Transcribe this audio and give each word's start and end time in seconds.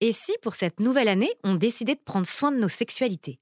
Et 0.00 0.12
si 0.12 0.32
pour 0.42 0.54
cette 0.54 0.80
nouvelle 0.80 1.08
année, 1.08 1.34
on 1.44 1.54
décidait 1.54 1.94
de 1.94 2.00
prendre 2.00 2.26
soin 2.26 2.52
de 2.52 2.58
nos 2.58 2.68
sexualités? 2.68 3.40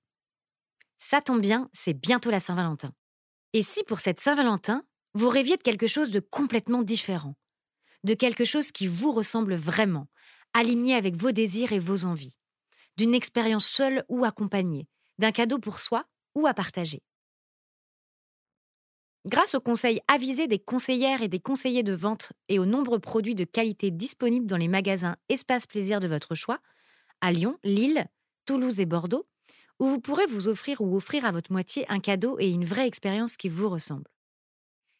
Ça 0.98 1.20
tombe 1.20 1.40
bien, 1.40 1.68
c'est 1.74 1.94
bientôt 1.94 2.30
la 2.30 2.40
Saint-Valentin. 2.40 2.92
Et 3.52 3.62
si 3.62 3.84
pour 3.84 4.00
cette 4.00 4.20
Saint-Valentin, 4.20 4.84
vous 5.14 5.28
rêviez 5.28 5.56
de 5.56 5.62
quelque 5.62 5.86
chose 5.86 6.10
de 6.10 6.20
complètement 6.20 6.82
différent, 6.82 7.36
de 8.04 8.14
quelque 8.14 8.44
chose 8.44 8.72
qui 8.72 8.86
vous 8.86 9.12
ressemble 9.12 9.54
vraiment, 9.54 10.08
aligné 10.54 10.94
avec 10.94 11.16
vos 11.16 11.32
désirs 11.32 11.72
et 11.72 11.78
vos 11.78 12.04
envies, 12.04 12.36
d'une 12.96 13.14
expérience 13.14 13.66
seule 13.66 14.04
ou 14.08 14.24
accompagnée, 14.24 14.88
d'un 15.18 15.32
cadeau 15.32 15.58
pour 15.58 15.78
soi 15.78 16.04
ou 16.34 16.46
à 16.46 16.54
partager? 16.54 17.02
Grâce 19.26 19.56
aux 19.56 19.60
conseils 19.60 20.00
avisés 20.06 20.46
des 20.46 20.60
conseillères 20.60 21.20
et 21.20 21.26
des 21.26 21.40
conseillers 21.40 21.82
de 21.82 21.94
vente 21.94 22.32
et 22.48 22.60
aux 22.60 22.64
nombreux 22.64 23.00
produits 23.00 23.34
de 23.34 23.42
qualité 23.42 23.90
disponibles 23.90 24.46
dans 24.46 24.56
les 24.56 24.68
magasins 24.68 25.16
Espace 25.28 25.66
Plaisir 25.66 25.98
de 25.98 26.06
votre 26.06 26.36
choix, 26.36 26.60
à 27.20 27.32
Lyon, 27.32 27.58
Lille, 27.64 28.06
Toulouse 28.44 28.78
et 28.78 28.86
Bordeaux, 28.86 29.26
où 29.80 29.88
vous 29.88 30.00
pourrez 30.00 30.26
vous 30.26 30.46
offrir 30.46 30.80
ou 30.80 30.94
offrir 30.94 31.24
à 31.24 31.32
votre 31.32 31.50
moitié 31.50 31.84
un 31.90 31.98
cadeau 31.98 32.38
et 32.38 32.48
une 32.48 32.64
vraie 32.64 32.86
expérience 32.86 33.36
qui 33.36 33.48
vous 33.48 33.68
ressemble. 33.68 34.06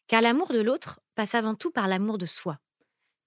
Car 0.07 0.21
l'amour 0.21 0.51
de 0.51 0.59
l'autre 0.59 0.99
passe 1.15 1.33
avant 1.33 1.55
tout 1.55 1.71
par 1.71 1.87
l'amour 1.87 2.17
de 2.17 2.25
soi. 2.25 2.59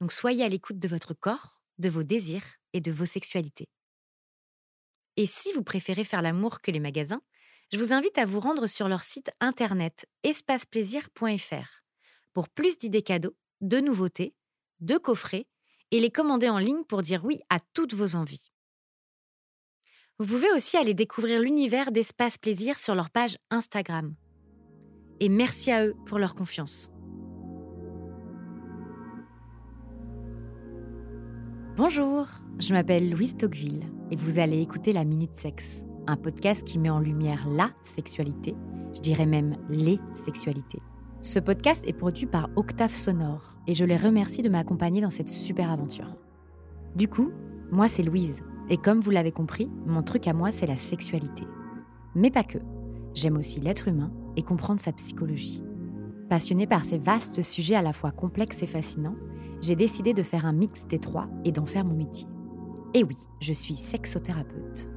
Donc 0.02 0.12
soyez 0.12 0.44
à 0.44 0.48
l'écoute 0.50 0.78
de 0.78 0.88
votre 0.88 1.14
corps, 1.14 1.62
de 1.78 1.88
vos 1.88 2.02
désirs 2.02 2.44
et 2.74 2.82
de 2.82 2.92
vos 2.92 3.06
sexualités. 3.06 3.68
Et 5.16 5.24
si 5.24 5.50
vous 5.54 5.62
préférez 5.62 6.04
faire 6.04 6.20
l'amour 6.20 6.60
que 6.60 6.70
les 6.70 6.78
magasins, 6.78 7.22
je 7.72 7.78
vous 7.78 7.92
invite 7.92 8.18
à 8.18 8.24
vous 8.24 8.40
rendre 8.40 8.66
sur 8.66 8.88
leur 8.88 9.02
site 9.02 9.30
internet 9.40 10.06
espaceplaisir.fr 10.24 11.82
pour 12.32 12.48
plus 12.48 12.76
d'idées 12.76 13.02
cadeaux, 13.02 13.36
de 13.60 13.78
nouveautés, 13.78 14.34
de 14.80 14.98
coffrets 14.98 15.46
et 15.90 16.00
les 16.00 16.10
commander 16.10 16.48
en 16.48 16.58
ligne 16.58 16.84
pour 16.84 17.02
dire 17.02 17.24
oui 17.24 17.40
à 17.48 17.58
toutes 17.74 17.94
vos 17.94 18.16
envies. 18.16 18.50
Vous 20.18 20.26
pouvez 20.26 20.52
aussi 20.52 20.76
aller 20.76 20.94
découvrir 20.94 21.40
l'univers 21.40 21.92
d'Espace 21.92 22.38
Plaisir 22.38 22.78
sur 22.78 22.94
leur 22.94 23.10
page 23.10 23.38
Instagram. 23.50 24.14
Et 25.20 25.28
merci 25.28 25.70
à 25.70 25.86
eux 25.86 25.94
pour 26.06 26.18
leur 26.18 26.34
confiance. 26.34 26.90
Bonjour, 31.76 32.26
je 32.58 32.74
m'appelle 32.74 33.10
Louise 33.10 33.36
Tocqueville 33.36 33.84
et 34.10 34.16
vous 34.16 34.38
allez 34.38 34.60
écouter 34.60 34.92
La 34.92 35.04
Minute 35.04 35.34
Sexe, 35.36 35.82
un 36.10 36.16
podcast 36.16 36.64
qui 36.64 36.78
met 36.78 36.90
en 36.90 36.98
lumière 36.98 37.46
la 37.48 37.70
sexualité, 37.82 38.56
je 38.92 39.00
dirais 39.00 39.26
même 39.26 39.54
les 39.68 40.00
sexualités. 40.12 40.82
Ce 41.20 41.38
podcast 41.38 41.84
est 41.86 41.92
produit 41.92 42.26
par 42.26 42.50
Octave 42.56 42.92
Sonore 42.92 43.54
et 43.66 43.74
je 43.74 43.84
les 43.84 43.96
remercie 43.96 44.42
de 44.42 44.48
m'accompagner 44.48 45.00
dans 45.00 45.10
cette 45.10 45.28
super 45.28 45.70
aventure. 45.70 46.16
Du 46.96 47.06
coup, 47.06 47.30
moi 47.70 47.86
c'est 47.88 48.02
Louise 48.02 48.42
et 48.68 48.76
comme 48.76 49.00
vous 49.00 49.10
l'avez 49.10 49.30
compris, 49.30 49.70
mon 49.86 50.02
truc 50.02 50.26
à 50.26 50.32
moi 50.32 50.50
c'est 50.50 50.66
la 50.66 50.76
sexualité. 50.76 51.44
Mais 52.14 52.30
pas 52.30 52.44
que. 52.44 52.58
J'aime 53.14 53.36
aussi 53.36 53.60
l'être 53.60 53.86
humain 53.86 54.12
et 54.36 54.42
comprendre 54.42 54.80
sa 54.80 54.92
psychologie. 54.92 55.62
Passionnée 56.28 56.66
par 56.66 56.84
ces 56.84 56.98
vastes 56.98 57.42
sujets 57.42 57.76
à 57.76 57.82
la 57.82 57.92
fois 57.92 58.10
complexes 58.10 58.62
et 58.62 58.66
fascinants, 58.66 59.16
j'ai 59.60 59.76
décidé 59.76 60.12
de 60.12 60.22
faire 60.22 60.46
un 60.46 60.52
mix 60.52 60.86
des 60.86 60.98
trois 60.98 61.28
et 61.44 61.52
d'en 61.52 61.66
faire 61.66 61.84
mon 61.84 61.96
métier. 61.96 62.28
Et 62.94 63.04
oui, 63.04 63.16
je 63.40 63.52
suis 63.52 63.76
sexothérapeute. 63.76 64.88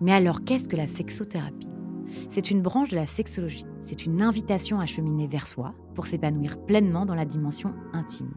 Mais 0.00 0.12
alors, 0.12 0.44
qu'est-ce 0.44 0.68
que 0.68 0.76
la 0.76 0.86
sexothérapie? 0.86 1.68
C'est 2.28 2.50
une 2.50 2.62
branche 2.62 2.90
de 2.90 2.96
la 2.96 3.06
sexologie. 3.06 3.66
C'est 3.80 4.06
une 4.06 4.22
invitation 4.22 4.80
à 4.80 4.86
cheminer 4.86 5.26
vers 5.26 5.46
soi 5.46 5.74
pour 5.94 6.06
s'épanouir 6.06 6.64
pleinement 6.64 7.04
dans 7.04 7.14
la 7.14 7.24
dimension 7.24 7.74
intime. 7.92 8.32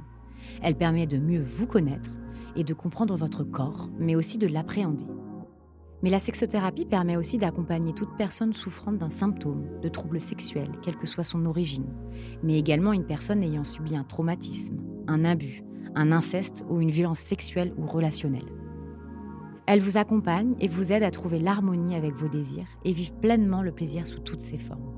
Elle 0.62 0.76
permet 0.76 1.08
de 1.08 1.18
mieux 1.18 1.42
vous 1.42 1.68
connaître 1.68 2.12
et 2.56 2.64
de 2.64 2.74
comprendre 2.74 3.16
votre 3.16 3.44
corps, 3.44 3.90
mais 4.00 4.16
aussi 4.16 4.38
de 4.38 4.48
l'appréhender. 4.48 5.06
Mais 6.04 6.10
la 6.10 6.20
sexothérapie 6.20 6.86
permet 6.86 7.16
aussi 7.16 7.38
d'accompagner 7.38 7.94
toute 7.94 8.18
personne 8.18 8.54
souffrant 8.54 8.92
d'un 8.92 9.12
symptôme, 9.12 9.68
de 9.82 9.88
troubles 9.88 10.20
sexuels, 10.20 10.72
quelle 10.82 10.98
que 10.98 11.06
soit 11.06 11.24
son 11.24 11.46
origine, 11.46 11.94
mais 12.42 12.58
également 12.58 12.92
une 12.92 13.06
personne 13.06 13.44
ayant 13.44 13.64
subi 13.64 13.96
un 13.96 14.04
traumatisme, 14.04 14.78
un 15.08 15.24
abus, 15.24 15.64
un 15.94 16.12
inceste 16.12 16.66
ou 16.70 16.82
une 16.82 16.90
violence 16.90 17.20
sexuelle 17.20 17.74
ou 17.78 17.86
relationnelle. 17.86 18.61
Elle 19.68 19.80
vous 19.80 19.98
accompagne 19.98 20.56
et 20.60 20.68
vous 20.68 20.92
aide 20.92 21.04
à 21.04 21.12
trouver 21.12 21.40
l'harmonie 21.40 21.96
avec 21.96 22.14
vos 22.16 22.28
désirs 22.28 22.68
et 22.84 22.92
vivre 22.92 23.14
pleinement 23.16 23.62
le 23.62 23.72
plaisir 23.72 24.08
sous 24.08 24.20
toutes 24.20 24.42
ses 24.42 24.58
formes. 24.58 24.92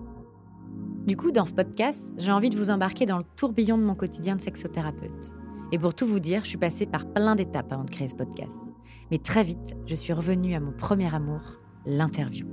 Du 1.05 1.17
coup, 1.17 1.31
dans 1.31 1.45
ce 1.45 1.53
podcast, 1.53 2.13
j'ai 2.17 2.31
envie 2.31 2.49
de 2.49 2.57
vous 2.57 2.71
embarquer 2.71 3.05
dans 3.05 3.17
le 3.17 3.25
tourbillon 3.35 3.77
de 3.77 3.83
mon 3.83 3.95
quotidien 3.95 4.37
de 4.37 4.41
sexothérapeute. 4.41 5.35
Et 5.73 5.77
pour 5.77 5.93
tout 5.93 6.05
vous 6.05 6.19
dire, 6.19 6.43
je 6.43 6.49
suis 6.49 6.57
passée 6.57 6.85
par 6.85 7.05
plein 7.11 7.35
d'étapes 7.35 7.73
avant 7.73 7.83
de 7.83 7.89
créer 7.89 8.07
ce 8.07 8.15
podcast. 8.15 8.71
Mais 9.11 9.17
très 9.17 9.43
vite, 9.43 9.75
je 9.85 9.95
suis 9.95 10.13
revenue 10.13 10.55
à 10.55 10.59
mon 10.59 10.71
premier 10.71 11.13
amour, 11.13 11.41
l'interview. 11.85 12.47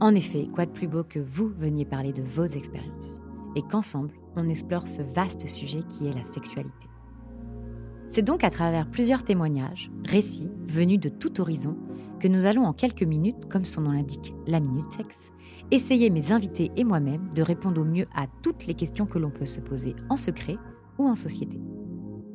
En 0.00 0.14
effet, 0.14 0.44
quoi 0.52 0.66
de 0.66 0.72
plus 0.72 0.88
beau 0.88 1.04
que 1.04 1.20
vous 1.20 1.48
veniez 1.56 1.84
parler 1.84 2.12
de 2.12 2.22
vos 2.22 2.44
expériences 2.44 3.20
et 3.56 3.62
qu'ensemble, 3.62 4.14
on 4.36 4.48
explore 4.48 4.88
ce 4.88 5.02
vaste 5.02 5.46
sujet 5.46 5.80
qui 5.88 6.06
est 6.06 6.12
la 6.12 6.24
sexualité. 6.24 6.88
C'est 8.14 8.22
donc 8.22 8.44
à 8.44 8.50
travers 8.50 8.88
plusieurs 8.88 9.24
témoignages, 9.24 9.90
récits 10.04 10.48
venus 10.64 11.00
de 11.00 11.08
tout 11.08 11.40
horizon, 11.40 11.76
que 12.20 12.28
nous 12.28 12.44
allons 12.44 12.64
en 12.64 12.72
quelques 12.72 13.02
minutes, 13.02 13.48
comme 13.50 13.64
son 13.64 13.80
nom 13.80 13.90
l'indique, 13.90 14.32
la 14.46 14.60
minute 14.60 14.92
sexe, 14.92 15.32
essayer 15.72 16.10
mes 16.10 16.30
invités 16.30 16.70
et 16.76 16.84
moi-même 16.84 17.32
de 17.34 17.42
répondre 17.42 17.80
au 17.80 17.84
mieux 17.84 18.06
à 18.14 18.26
toutes 18.40 18.66
les 18.66 18.74
questions 18.74 19.06
que 19.06 19.18
l'on 19.18 19.30
peut 19.30 19.46
se 19.46 19.58
poser 19.58 19.96
en 20.10 20.16
secret 20.16 20.58
ou 20.96 21.08
en 21.08 21.16
société. 21.16 21.58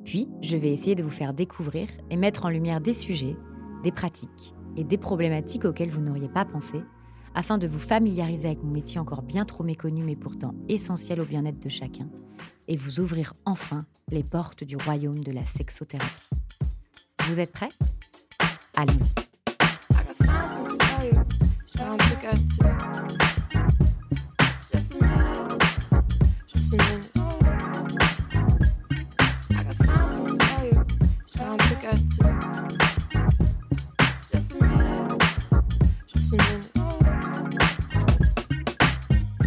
Puis, 0.04 0.28
je 0.42 0.58
vais 0.58 0.74
essayer 0.74 0.96
de 0.96 1.04
vous 1.04 1.10
faire 1.10 1.34
découvrir 1.34 1.88
et 2.10 2.18
mettre 2.18 2.46
en 2.46 2.50
lumière 2.50 2.82
des 2.82 2.94
sujets, 2.94 3.38
des 3.82 3.94
pratiques 3.94 4.54
et 4.76 4.84
des 4.84 4.98
problématiques 4.98 5.64
auxquelles 5.64 5.92
vous 5.92 6.02
n'auriez 6.02 6.28
pas 6.28 6.44
pensé, 6.44 6.82
afin 7.40 7.58
de 7.58 7.68
vous 7.68 7.80
familiariser 7.80 8.48
avec 8.48 8.62
mon 8.64 8.72
métier 8.72 9.00
encore 9.00 9.22
bien 9.22 9.46
trop 9.46 9.64
méconnu 9.64 10.04
mais 10.04 10.18
pourtant 10.18 10.54
essentiel 10.68 11.22
au 11.22 11.26
bien-être 11.26 11.62
de 11.62 11.70
chacun, 11.70 12.10
et 12.68 12.76
vous 12.76 13.00
ouvrir 13.00 13.34
enfin 13.46 13.86
les 14.12 14.24
portes 14.24 14.66
du 14.66 14.76
royaume 14.76 15.24
de 15.24 15.32
la 15.32 15.46
sexothérapie. 15.46 16.32
Vous 17.28 17.40
êtes 17.40 17.54
prêts? 17.54 17.70
Allons-y. 18.76 19.14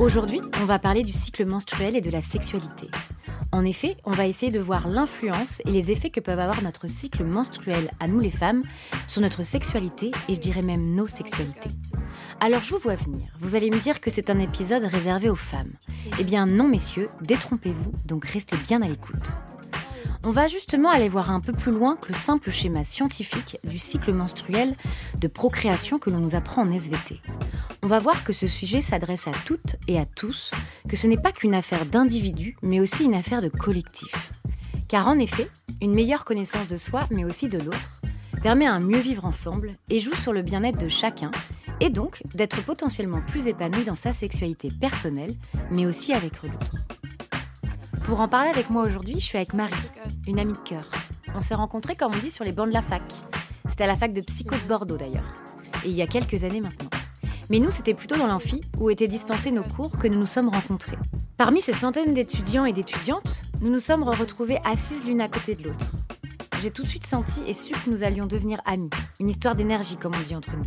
Aujourd'hui, 0.02 0.40
on 0.60 0.64
va 0.64 0.80
parler 0.80 1.02
du 1.02 1.12
cycle 1.12 1.46
menstruel 1.46 1.94
et 1.94 2.00
de 2.00 2.10
la 2.10 2.20
sexualité. 2.20 2.88
En 3.52 3.64
effet, 3.64 3.96
on 4.04 4.10
va 4.10 4.26
essayer 4.26 4.50
de 4.50 4.58
voir 4.58 4.88
l'influence 4.88 5.62
et 5.64 5.70
les 5.70 5.92
effets 5.92 6.10
que 6.10 6.18
peuvent 6.18 6.40
avoir 6.40 6.60
notre 6.64 6.88
cycle 6.88 7.22
menstruel 7.22 7.88
à 8.00 8.08
nous 8.08 8.18
les 8.18 8.32
femmes 8.32 8.64
sur 9.06 9.22
notre 9.22 9.44
sexualité 9.44 10.10
et 10.28 10.34
je 10.34 10.40
dirais 10.40 10.62
même 10.62 10.96
nos 10.96 11.06
sexualités. 11.06 11.70
Alors 12.40 12.64
je 12.64 12.74
vous 12.74 12.80
vois 12.80 12.96
venir, 12.96 13.28
vous 13.38 13.54
allez 13.54 13.70
me 13.70 13.78
dire 13.78 14.00
que 14.00 14.10
c'est 14.10 14.28
un 14.28 14.40
épisode 14.40 14.82
réservé 14.82 15.30
aux 15.30 15.36
femmes. 15.36 15.74
Eh 16.18 16.24
bien 16.24 16.46
non 16.46 16.66
messieurs, 16.66 17.08
détrompez-vous, 17.20 17.92
donc 18.04 18.24
restez 18.24 18.56
bien 18.56 18.82
à 18.82 18.88
l'écoute. 18.88 19.34
On 20.24 20.30
va 20.30 20.46
justement 20.46 20.88
aller 20.88 21.08
voir 21.08 21.32
un 21.32 21.40
peu 21.40 21.52
plus 21.52 21.72
loin 21.72 21.96
que 21.96 22.08
le 22.08 22.14
simple 22.14 22.52
schéma 22.52 22.84
scientifique 22.84 23.58
du 23.64 23.78
cycle 23.78 24.12
menstruel 24.12 24.76
de 25.18 25.26
procréation 25.26 25.98
que 25.98 26.10
l'on 26.10 26.18
nous 26.18 26.36
apprend 26.36 26.62
en 26.62 26.72
SVT. 26.72 27.20
On 27.82 27.88
va 27.88 27.98
voir 27.98 28.22
que 28.22 28.32
ce 28.32 28.46
sujet 28.46 28.80
s'adresse 28.80 29.26
à 29.26 29.32
toutes 29.44 29.74
et 29.88 29.98
à 29.98 30.06
tous, 30.06 30.52
que 30.88 30.96
ce 30.96 31.08
n'est 31.08 31.16
pas 31.16 31.32
qu'une 31.32 31.54
affaire 31.54 31.86
d'individus, 31.86 32.56
mais 32.62 32.78
aussi 32.78 33.02
une 33.02 33.14
affaire 33.14 33.42
de 33.42 33.48
collectif. 33.48 34.32
Car 34.86 35.08
en 35.08 35.18
effet, 35.18 35.48
une 35.80 35.94
meilleure 35.94 36.24
connaissance 36.24 36.68
de 36.68 36.76
soi, 36.76 37.02
mais 37.10 37.24
aussi 37.24 37.48
de 37.48 37.58
l'autre, 37.58 38.00
permet 38.44 38.66
un 38.66 38.78
mieux 38.78 39.00
vivre 39.00 39.24
ensemble 39.24 39.76
et 39.90 39.98
joue 39.98 40.14
sur 40.14 40.32
le 40.32 40.42
bien-être 40.42 40.78
de 40.78 40.88
chacun, 40.88 41.32
et 41.80 41.90
donc 41.90 42.22
d'être 42.36 42.62
potentiellement 42.64 43.22
plus 43.22 43.48
épanoui 43.48 43.84
dans 43.84 43.96
sa 43.96 44.12
sexualité 44.12 44.68
personnelle, 44.80 45.34
mais 45.72 45.84
aussi 45.84 46.12
avec 46.12 46.42
l'autre. 46.42 46.76
Pour 48.04 48.20
en 48.20 48.28
parler 48.28 48.50
avec 48.50 48.68
moi 48.68 48.82
aujourd'hui, 48.82 49.14
je 49.20 49.24
suis 49.24 49.38
avec 49.38 49.54
Marie, 49.54 49.72
une 50.26 50.38
amie 50.38 50.52
de 50.52 50.58
cœur. 50.58 50.82
On 51.34 51.40
s'est 51.40 51.54
rencontrés, 51.54 51.94
comme 51.94 52.12
on 52.14 52.18
dit, 52.18 52.30
sur 52.30 52.44
les 52.44 52.52
bancs 52.52 52.66
de 52.68 52.72
la 52.72 52.82
fac. 52.82 53.02
C'était 53.68 53.84
à 53.84 53.86
la 53.86 53.96
fac 53.96 54.12
de 54.12 54.20
psycho 54.20 54.54
de 54.56 54.68
Bordeaux 54.68 54.96
d'ailleurs, 54.96 55.32
et 55.84 55.88
il 55.88 55.94
y 55.94 56.02
a 56.02 56.06
quelques 56.06 56.44
années 56.44 56.60
maintenant. 56.60 56.90
Mais 57.48 57.60
nous, 57.60 57.70
c'était 57.70 57.94
plutôt 57.94 58.16
dans 58.16 58.26
l'amphi 58.26 58.60
où 58.78 58.90
étaient 58.90 59.08
dispensés 59.08 59.50
nos 59.50 59.62
cours 59.62 59.92
que 59.98 60.08
nous 60.08 60.18
nous 60.18 60.26
sommes 60.26 60.48
rencontrés. 60.48 60.98
Parmi 61.36 61.60
ces 61.60 61.72
centaines 61.72 62.12
d'étudiants 62.12 62.64
et 62.64 62.72
d'étudiantes, 62.72 63.42
nous 63.60 63.70
nous 63.70 63.80
sommes 63.80 64.02
retrouvés 64.02 64.58
assises 64.64 65.06
l'une 65.06 65.20
à 65.20 65.28
côté 65.28 65.54
de 65.54 65.64
l'autre. 65.64 65.90
J'ai 66.60 66.70
tout 66.70 66.82
de 66.82 66.88
suite 66.88 67.06
senti 67.06 67.40
et 67.46 67.54
su 67.54 67.72
que 67.72 67.90
nous 67.90 68.02
allions 68.02 68.26
devenir 68.26 68.60
amis, 68.64 68.90
une 69.20 69.30
histoire 69.30 69.54
d'énergie 69.54 69.96
comme 69.96 70.12
on 70.14 70.22
dit 70.22 70.34
entre 70.34 70.56
nous. 70.56 70.62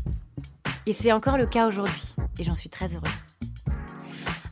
Et 0.85 0.93
c'est 0.93 1.11
encore 1.11 1.37
le 1.37 1.47
cas 1.47 1.67
aujourd'hui, 1.67 2.15
et 2.39 2.43
j'en 2.43 2.55
suis 2.55 2.69
très 2.69 2.93
heureuse. 2.93 3.31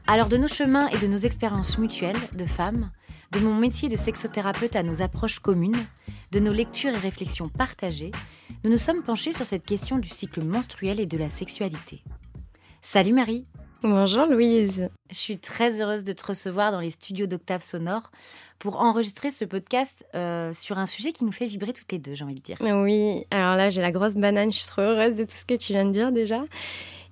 Alors 0.05 0.27
de 0.27 0.35
nos 0.35 0.49
chemins 0.49 0.89
et 0.89 0.97
de 0.97 1.07
nos 1.07 1.17
expériences 1.17 1.77
mutuelles 1.77 2.17
de 2.35 2.45
femmes 2.45 2.91
De 3.31 3.39
mon 3.39 3.55
métier 3.55 3.87
de 3.87 3.95
sexothérapeute 3.95 4.75
à 4.75 4.83
nos 4.83 5.01
approches 5.01 5.39
communes, 5.39 5.81
de 6.31 6.39
nos 6.39 6.51
lectures 6.51 6.93
et 6.93 6.97
réflexions 6.97 7.47
partagées, 7.47 8.11
nous 8.63 8.69
nous 8.69 8.77
sommes 8.77 9.01
penchés 9.01 9.31
sur 9.31 9.45
cette 9.45 9.65
question 9.65 9.97
du 9.97 10.09
cycle 10.09 10.43
menstruel 10.43 10.99
et 10.99 11.05
de 11.05 11.17
la 11.17 11.29
sexualité. 11.29 12.03
Salut 12.81 13.13
Marie 13.13 13.45
Bonjour 13.81 14.25
Louise 14.25 14.89
Je 15.09 15.15
suis 15.15 15.37
très 15.37 15.81
heureuse 15.81 16.03
de 16.03 16.13
te 16.13 16.25
recevoir 16.25 16.73
dans 16.73 16.81
les 16.81 16.91
studios 16.91 17.25
d'Octave 17.25 17.63
Sonore 17.63 18.11
pour 18.59 18.81
enregistrer 18.81 19.31
ce 19.31 19.45
podcast 19.45 20.05
euh, 20.15 20.51
sur 20.51 20.77
un 20.77 20.85
sujet 20.85 21.13
qui 21.13 21.23
nous 21.23 21.31
fait 21.31 21.45
vibrer 21.45 21.71
toutes 21.71 21.91
les 21.91 21.99
deux, 21.99 22.13
j'ai 22.13 22.25
envie 22.25 22.35
de 22.35 22.41
dire. 22.41 22.57
Oui, 22.59 23.25
alors 23.31 23.55
là 23.55 23.69
j'ai 23.69 23.81
la 23.81 23.91
grosse 23.91 24.15
banane, 24.15 24.51
je 24.51 24.57
suis 24.57 24.67
trop 24.67 24.81
heureuse 24.81 25.15
de 25.15 25.23
tout 25.23 25.35
ce 25.35 25.45
que 25.45 25.55
tu 25.55 25.71
viens 25.71 25.85
de 25.85 25.91
dire 25.91 26.11
déjà. 26.11 26.43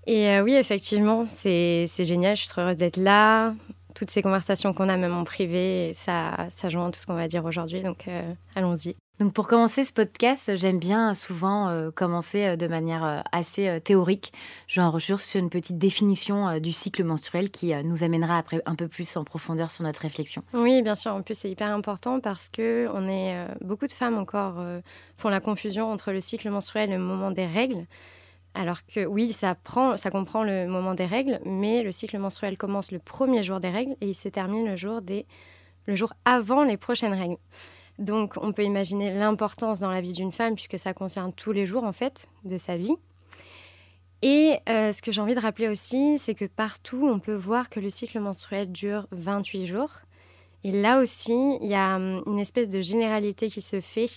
Et 0.07 0.29
euh, 0.29 0.41
oui, 0.41 0.55
effectivement, 0.55 1.25
c'est 1.27 1.87
génial, 1.99 2.35
je 2.35 2.41
suis 2.41 2.49
trop 2.49 2.61
heureuse 2.61 2.77
d'être 2.77 2.97
là. 2.97 3.53
Toutes 3.93 4.09
ces 4.09 4.21
conversations 4.21 4.73
qu'on 4.73 4.89
a 4.89 4.97
même 4.97 5.13
en 5.13 5.25
privé, 5.25 5.91
ça, 5.93 6.47
ça 6.49 6.69
joint 6.69 6.89
tout 6.91 6.99
ce 6.99 7.05
qu'on 7.05 7.13
va 7.13 7.27
dire 7.27 7.43
aujourd'hui, 7.43 7.83
donc 7.83 8.07
euh, 8.07 8.33
allons-y. 8.55 8.95
Donc 9.19 9.33
pour 9.33 9.47
commencer 9.47 9.83
ce 9.83 9.93
podcast, 9.93 10.55
j'aime 10.55 10.79
bien 10.79 11.13
souvent 11.13 11.67
euh, 11.67 11.91
commencer 11.91 12.57
de 12.57 12.67
manière 12.67 13.23
assez 13.31 13.79
théorique. 13.83 14.33
Je 14.65 14.81
ressource 14.81 15.25
sur 15.25 15.39
une 15.39 15.51
petite 15.51 15.77
définition 15.77 16.57
du 16.59 16.71
cycle 16.71 17.03
menstruel 17.03 17.51
qui 17.51 17.71
nous 17.83 18.03
amènera 18.03 18.37
après 18.39 18.61
un 18.65 18.73
peu 18.73 18.87
plus 18.87 19.15
en 19.17 19.23
profondeur 19.23 19.69
sur 19.69 19.83
notre 19.83 20.01
réflexion. 20.01 20.41
Oui, 20.53 20.81
bien 20.81 20.95
sûr. 20.95 21.13
En 21.13 21.21
plus, 21.21 21.35
c'est 21.35 21.51
hyper 21.51 21.67
important 21.67 22.19
parce 22.19 22.49
que 22.49 22.87
on 22.93 23.07
est 23.07 23.45
beaucoup 23.59 23.85
de 23.85 23.91
femmes 23.91 24.17
encore 24.17 24.55
font 25.17 25.29
la 25.29 25.41
confusion 25.41 25.91
entre 25.91 26.11
le 26.11 26.21
cycle 26.21 26.49
menstruel 26.49 26.89
et 26.89 26.93
le 26.93 27.03
moment 27.03 27.29
des 27.29 27.45
règles. 27.45 27.85
Alors 28.53 28.85
que 28.85 29.05
oui, 29.05 29.31
ça, 29.31 29.55
prend, 29.55 29.95
ça 29.95 30.11
comprend 30.11 30.43
le 30.43 30.67
moment 30.67 30.93
des 30.93 31.05
règles, 31.05 31.39
mais 31.45 31.83
le 31.83 31.91
cycle 31.91 32.17
menstruel 32.17 32.57
commence 32.57 32.91
le 32.91 32.99
premier 32.99 33.43
jour 33.43 33.59
des 33.59 33.69
règles 33.69 33.95
et 34.01 34.07
il 34.09 34.15
se 34.15 34.27
termine 34.27 34.65
le 34.65 34.75
jour, 34.75 35.01
des, 35.01 35.25
le 35.85 35.95
jour 35.95 36.13
avant 36.25 36.63
les 36.63 36.77
prochaines 36.77 37.13
règles. 37.13 37.37
Donc 37.97 38.33
on 38.37 38.51
peut 38.51 38.63
imaginer 38.63 39.13
l'importance 39.13 39.79
dans 39.79 39.91
la 39.91 40.01
vie 40.01 40.13
d'une 40.13 40.31
femme 40.31 40.55
puisque 40.55 40.79
ça 40.79 40.93
concerne 40.93 41.31
tous 41.33 41.51
les 41.51 41.65
jours 41.65 41.83
en 41.83 41.93
fait 41.93 42.27
de 42.43 42.57
sa 42.57 42.75
vie. 42.75 42.95
Et 44.21 44.57
euh, 44.69 44.91
ce 44.91 45.01
que 45.01 45.11
j'ai 45.11 45.21
envie 45.21 45.33
de 45.33 45.39
rappeler 45.39 45.67
aussi, 45.67 46.17
c'est 46.17 46.35
que 46.35 46.45
partout 46.45 47.07
on 47.09 47.19
peut 47.19 47.33
voir 47.33 47.69
que 47.69 47.79
le 47.79 47.89
cycle 47.89 48.19
menstruel 48.19 48.71
dure 48.71 49.07
28 49.11 49.65
jours. 49.65 49.91
Et 50.63 50.71
là 50.71 50.99
aussi, 50.99 51.57
il 51.61 51.67
y 51.67 51.73
a 51.73 51.95
hum, 51.95 52.21
une 52.27 52.39
espèce 52.39 52.69
de 52.69 52.81
généralité 52.81 53.49
qui 53.49 53.61
se 53.61 53.79
fait, 53.81 54.11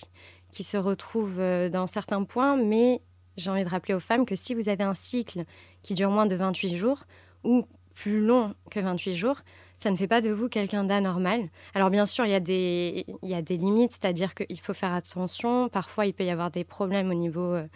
qui 0.53 0.63
se 0.63 0.77
retrouve 0.77 1.39
euh, 1.39 1.71
dans 1.71 1.87
certains 1.87 2.23
points, 2.25 2.57
mais 2.57 3.01
j'ai 3.37 3.51
envie 3.51 3.65
de 3.65 3.69
rappeler 3.69 3.95
aux 3.95 4.01
femmes 4.01 4.27
que 4.27 4.37
si 4.37 4.55
vous 4.55 4.69
avez 4.69 4.85
un 4.85 4.95
cycle 4.95 5.45
qui 5.83 5.95
dure 5.95 6.11
moins 6.11 6.27
de 6.27 6.37
28 6.37 6.77
jours 6.77 7.05
ou 7.43 7.67
plus 7.95 8.21
long 8.21 8.55
que 8.71 8.81
28 8.81 9.15
jours, 9.15 9.37
ça 9.79 9.91
ne 9.91 9.97
fait 9.97 10.09
pas 10.09 10.21
de 10.21 10.31
vous 10.31 10.49
quelqu'un 10.49 10.85
d'anormal. 10.85 11.49
Alors 11.75 11.91
bien 11.91 12.07
sûr, 12.07 12.25
il 12.25 12.31
y 12.31 12.35
a 12.35 12.41
des, 12.41 13.07
il 13.23 13.29
y 13.29 13.35
a 13.35 13.43
des 13.43 13.57
limites, 13.57 13.93
c'est-à-dire 13.93 14.35
qu'il 14.35 14.61
faut 14.61 14.75
faire 14.75 14.93
attention. 14.93 15.69
Parfois, 15.69 16.07
il 16.07 16.15
peut 16.15 16.25
y 16.25 16.31
avoir 16.31 16.51
des 16.51 16.65
problèmes 16.65 17.11
au 17.11 17.15
niveau 17.15 17.53
euh, 17.55 17.67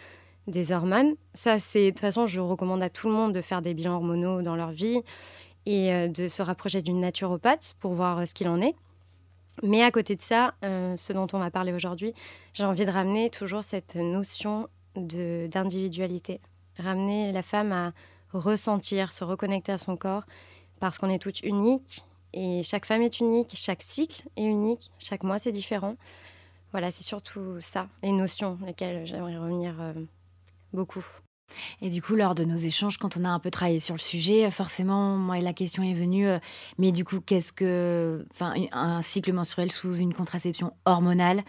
des 0.47 0.71
hormones. 0.71 1.15
Ça, 1.33 1.59
c'est 1.59 1.85
de 1.85 1.89
toute 1.91 1.99
façon, 1.99 2.25
je 2.25 2.41
recommande 2.41 2.81
à 2.81 2.89
tout 2.89 3.07
le 3.07 3.13
monde 3.13 3.33
de 3.33 3.41
faire 3.41 3.61
des 3.61 3.73
bilans 3.73 3.95
hormonaux 3.95 4.41
dans 4.41 4.55
leur 4.55 4.71
vie 4.71 5.01
et 5.65 5.93
euh, 5.93 6.07
de 6.07 6.27
se 6.27 6.41
rapprocher 6.41 6.81
d'une 6.81 6.99
naturopathe 6.99 7.75
pour 7.79 7.93
voir 7.93 8.19
euh, 8.19 8.25
ce 8.25 8.33
qu'il 8.33 8.49
en 8.49 8.61
est. 8.61 8.75
Mais 9.61 9.83
à 9.83 9.91
côté 9.91 10.15
de 10.15 10.21
ça, 10.21 10.53
ce 10.63 11.11
dont 11.11 11.27
on 11.33 11.37
va 11.37 11.51
parler 11.51 11.73
aujourd'hui, 11.73 12.13
j'ai 12.53 12.63
envie 12.63 12.85
de 12.85 12.91
ramener 12.91 13.29
toujours 13.29 13.61
cette 13.61 13.97
notion 13.97 14.69
d'individualité. 14.95 16.41
Ramener 16.77 17.31
la 17.31 17.43
femme 17.43 17.71
à 17.71 17.93
ressentir, 18.33 19.11
se 19.11 19.23
reconnecter 19.23 19.71
à 19.71 19.77
son 19.77 19.97
corps 19.97 20.23
parce 20.79 20.97
qu'on 20.97 21.09
est 21.09 21.19
toutes 21.19 21.41
uniques 21.41 22.05
et 22.33 22.61
chaque 22.63 22.85
femme 22.85 23.01
est 23.01 23.19
unique, 23.19 23.53
chaque 23.55 23.81
cycle 23.81 24.23
est 24.37 24.45
unique, 24.45 24.91
chaque 24.99 25.23
mois 25.23 25.39
c'est 25.39 25.51
différent. 25.51 25.95
Voilà, 26.71 26.91
c'est 26.91 27.03
surtout 27.03 27.59
ça, 27.59 27.87
les 28.03 28.11
notions, 28.11 28.59
lesquelles 28.65 29.05
j'aimerais 29.05 29.37
revenir 29.37 29.75
euh, 29.81 29.93
beaucoup. 30.71 31.05
Et 31.81 31.89
du 31.89 32.01
coup, 32.01 32.15
lors 32.15 32.35
de 32.35 32.43
nos 32.43 32.57
échanges, 32.57 32.97
quand 32.97 33.17
on 33.17 33.25
a 33.25 33.29
un 33.29 33.39
peu 33.39 33.49
travaillé 33.49 33.79
sur 33.79 33.95
le 33.95 33.99
sujet, 33.99 34.49
forcément, 34.51 35.17
moi, 35.17 35.39
la 35.39 35.53
question 35.53 35.83
est 35.83 35.93
venue, 35.93 36.27
euh, 36.27 36.39
mais 36.77 36.91
du 36.91 37.03
coup, 37.03 37.21
qu'est-ce 37.21 37.51
que. 37.51 38.25
Enfin, 38.31 38.53
un 38.71 39.01
cycle 39.01 39.33
menstruel 39.33 39.71
sous 39.71 39.95
une 39.95 40.13
contraception 40.13 40.73
hormonale, 40.85 41.43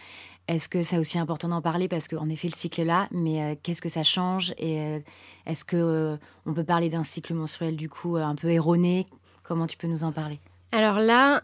est-ce 0.55 0.69
que 0.69 0.83
c'est 0.83 0.99
aussi 0.99 1.19
important 1.19 1.49
d'en 1.49 1.63
parler 1.63 1.89
Parce 1.89 2.09
qu'en 2.09 2.29
effet, 2.29 2.49
le 2.49 2.55
cycle 2.55 2.81
est 2.81 2.85
là, 2.85 3.09
mais 3.11 3.43
euh, 3.43 3.55
qu'est-ce 3.63 3.81
que 3.81 3.89
ça 3.89 4.03
change 4.03 4.53
Et 4.59 5.01
est-ce 5.47 5.65
que 5.65 6.19
on 6.47 6.55
peut 6.55 6.65
parler 6.65 6.89
d'un 6.89 7.05
cycle 7.05 7.35
menstruel, 7.35 7.77
du 7.77 7.89
coup, 7.89 8.17
un 8.17 8.35
peu 8.35 8.51
erroné? 8.51 9.07
Comment 9.43 9.67
tu 9.67 9.77
peux 9.77 9.87
nous 9.87 10.05
en 10.05 10.13
parler? 10.13 10.41
Alors 10.73 10.99
là, 10.99 11.43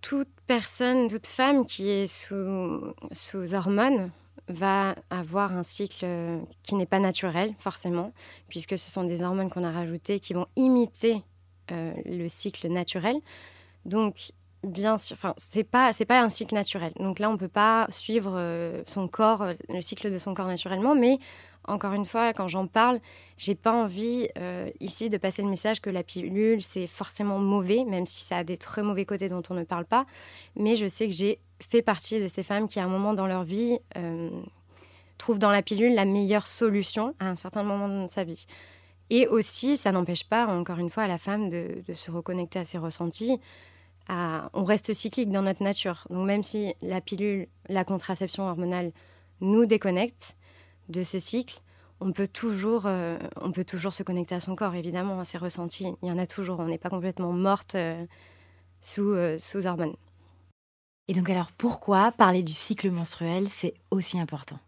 toute 0.00 0.28
personne, 0.46 1.08
toute 1.08 1.26
femme 1.26 1.66
qui 1.66 1.88
est 1.88 2.06
sous, 2.06 2.94
sous 3.12 3.54
hormones 3.54 4.10
va 4.48 4.94
avoir 5.10 5.52
un 5.52 5.62
cycle 5.62 6.06
qui 6.62 6.74
n'est 6.74 6.86
pas 6.86 6.98
naturel, 6.98 7.54
forcément, 7.58 8.12
puisque 8.48 8.78
ce 8.78 8.90
sont 8.90 9.04
des 9.04 9.22
hormones 9.22 9.50
qu'on 9.50 9.64
a 9.64 9.70
rajoutées 9.70 10.20
qui 10.20 10.32
vont 10.32 10.46
imiter 10.56 11.22
euh, 11.70 11.92
le 12.04 12.28
cycle 12.28 12.68
naturel. 12.68 13.16
Donc, 13.84 14.32
bien 14.64 14.98
sûr, 14.98 15.14
enfin, 15.14 15.34
c'est 15.36 15.64
pas, 15.64 15.92
c'est 15.92 16.04
pas 16.04 16.20
un 16.20 16.28
cycle 16.28 16.54
naturel. 16.54 16.92
Donc 16.98 17.18
là, 17.18 17.30
on 17.30 17.36
peut 17.36 17.48
pas 17.48 17.86
suivre 17.90 18.32
euh, 18.36 18.82
son 18.86 19.08
corps, 19.08 19.46
le 19.68 19.80
cycle 19.80 20.10
de 20.10 20.18
son 20.18 20.34
corps 20.34 20.46
naturellement, 20.46 20.94
mais 20.94 21.18
encore 21.68 21.92
une 21.92 22.06
fois, 22.06 22.32
quand 22.32 22.48
j'en 22.48 22.66
parle, 22.66 22.98
j'ai 23.36 23.54
pas 23.54 23.72
envie 23.72 24.28
euh, 24.38 24.70
ici 24.80 25.10
de 25.10 25.18
passer 25.18 25.42
le 25.42 25.48
message 25.48 25.80
que 25.80 25.90
la 25.90 26.02
pilule 26.02 26.62
c'est 26.62 26.86
forcément 26.86 27.38
mauvais, 27.38 27.84
même 27.84 28.06
si 28.06 28.24
ça 28.24 28.38
a 28.38 28.44
des 28.44 28.56
très 28.56 28.82
mauvais 28.82 29.04
côtés 29.04 29.28
dont 29.28 29.42
on 29.50 29.54
ne 29.54 29.64
parle 29.64 29.84
pas. 29.84 30.06
Mais 30.56 30.76
je 30.76 30.88
sais 30.88 31.08
que 31.08 31.14
j'ai 31.14 31.38
fait 31.60 31.82
partie 31.82 32.20
de 32.20 32.28
ces 32.28 32.42
femmes 32.42 32.68
qui, 32.68 32.80
à 32.80 32.84
un 32.84 32.88
moment 32.88 33.14
dans 33.14 33.26
leur 33.26 33.44
vie, 33.44 33.78
euh, 33.96 34.30
trouvent 35.18 35.38
dans 35.38 35.50
la 35.50 35.62
pilule 35.62 35.94
la 35.94 36.04
meilleure 36.04 36.46
solution 36.46 37.14
à 37.20 37.26
un 37.26 37.36
certain 37.36 37.62
moment 37.62 38.04
de 38.04 38.10
sa 38.10 38.24
vie. 38.24 38.46
Et 39.10 39.26
aussi, 39.26 39.76
ça 39.76 39.90
n'empêche 39.92 40.24
pas, 40.24 40.46
encore 40.46 40.78
une 40.78 40.90
fois, 40.90 41.04
à 41.04 41.08
la 41.08 41.18
femme 41.18 41.48
de, 41.48 41.82
se 41.94 42.10
reconnecter 42.10 42.58
à 42.58 42.64
ses 42.64 42.78
ressentis. 42.78 43.40
On 44.08 44.64
reste 44.64 44.94
cyclique 44.94 45.30
dans 45.30 45.42
notre 45.42 45.62
nature. 45.62 46.06
Donc 46.10 46.26
même 46.26 46.42
si 46.42 46.74
la 46.82 47.00
pilule, 47.00 47.48
la 47.68 47.84
contraception 47.84 48.48
hormonale 48.48 48.92
nous 49.40 49.66
déconnecte, 49.66 50.36
de 50.88 51.02
ce 51.02 51.18
cycle, 51.18 51.60
on 52.00 52.12
peut 52.12 52.28
toujours, 52.28 52.86
euh, 52.86 53.18
on 53.40 53.52
peut 53.52 53.64
toujours 53.64 53.92
se 53.92 54.02
connecter 54.02 54.34
à 54.34 54.40
son 54.40 54.54
corps, 54.54 54.74
évidemment, 54.74 55.20
à 55.20 55.24
ses 55.24 55.38
ressentis. 55.38 55.92
Il 56.02 56.08
y 56.08 56.12
en 56.12 56.18
a 56.18 56.26
toujours. 56.26 56.60
On 56.60 56.66
n'est 56.66 56.78
pas 56.78 56.90
complètement 56.90 57.32
morte 57.32 57.74
euh, 57.74 58.04
sous, 58.80 59.10
euh, 59.10 59.38
sous 59.38 59.66
hormones. 59.66 59.94
Et 61.08 61.14
donc 61.14 61.28
alors, 61.30 61.52
pourquoi 61.52 62.12
parler 62.12 62.42
du 62.42 62.52
cycle 62.52 62.90
menstruel, 62.90 63.48
c'est 63.48 63.74
aussi 63.90 64.20
important? 64.20 64.58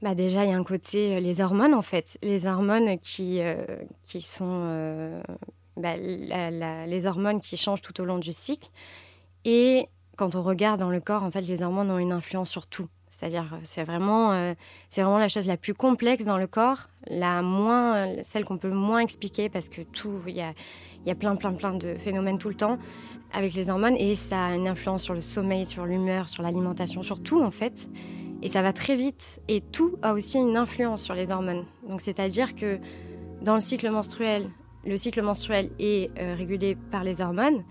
Bah 0.00 0.14
déjà, 0.14 0.44
il 0.44 0.50
y 0.50 0.52
a 0.52 0.56
un 0.56 0.64
côté 0.64 1.20
les 1.20 1.40
hormones 1.40 1.74
en 1.74 1.82
fait, 1.82 2.18
les 2.22 2.46
hormones 2.46 2.98
qui, 2.98 3.40
qui 4.04 4.20
sont 4.20 5.22
bah, 5.76 5.96
les 5.96 7.06
hormones 7.06 7.40
qui 7.40 7.56
changent 7.56 7.80
tout 7.80 8.00
au 8.00 8.04
long 8.04 8.18
du 8.18 8.32
cycle. 8.32 8.68
Et 9.44 9.88
quand 10.16 10.34
on 10.34 10.42
regarde 10.42 10.80
dans 10.80 10.90
le 10.90 11.00
corps, 11.00 11.22
en 11.22 11.30
fait, 11.30 11.42
les 11.42 11.62
hormones 11.62 11.90
ont 11.90 11.98
une 11.98 12.12
influence 12.12 12.50
sur 12.50 12.66
tout. 12.66 12.88
C'est-à-dire, 13.10 13.50
euh, 13.52 13.58
c'est 13.62 13.84
vraiment, 13.84 14.32
euh, 14.32 14.54
c'est 14.88 15.02
vraiment 15.02 15.18
la 15.18 15.28
chose 15.28 15.46
la 15.46 15.58
plus 15.58 15.74
complexe 15.74 16.24
dans 16.24 16.38
le 16.38 16.46
corps, 16.46 16.88
la 17.08 17.42
moins, 17.42 18.22
celle 18.22 18.44
qu'on 18.44 18.56
peut 18.56 18.70
moins 18.70 19.00
expliquer 19.00 19.50
parce 19.50 19.68
que 19.68 19.82
tout, 19.82 20.18
il 20.26 20.36
y 20.36 20.40
a, 20.40 20.54
y 21.04 21.10
a 21.10 21.14
plein, 21.14 21.36
plein, 21.36 21.52
plein 21.52 21.74
de 21.74 21.94
phénomènes 21.94 22.38
tout 22.38 22.48
le 22.48 22.54
temps 22.54 22.78
avec 23.32 23.54
les 23.54 23.70
hormones 23.70 23.96
et 23.96 24.14
ça 24.14 24.46
a 24.46 24.54
une 24.54 24.66
influence 24.66 25.02
sur 25.02 25.14
le 25.14 25.20
sommeil, 25.20 25.66
sur 25.66 25.84
l'humeur, 25.84 26.28
sur 26.28 26.42
l'alimentation, 26.42 27.02
sur 27.02 27.22
tout 27.22 27.42
en 27.42 27.50
fait. 27.50 27.88
Et 28.40 28.48
ça 28.48 28.62
va 28.62 28.72
très 28.72 28.96
vite 28.96 29.40
et 29.46 29.60
tout 29.60 29.98
a 30.02 30.14
aussi 30.14 30.38
une 30.38 30.56
influence 30.56 31.02
sur 31.02 31.14
les 31.14 31.30
hormones. 31.30 31.64
Donc, 31.88 32.00
c'est-à-dire 32.00 32.54
que 32.54 32.80
dans 33.42 33.54
le 33.54 33.60
cycle 33.60 33.88
menstruel, 33.90 34.50
le 34.84 34.96
cycle 34.96 35.22
menstruel 35.22 35.70
est 35.78 36.10
euh, 36.18 36.34
régulé 36.34 36.76
par 36.90 37.04
les 37.04 37.20
hormones. 37.20 37.64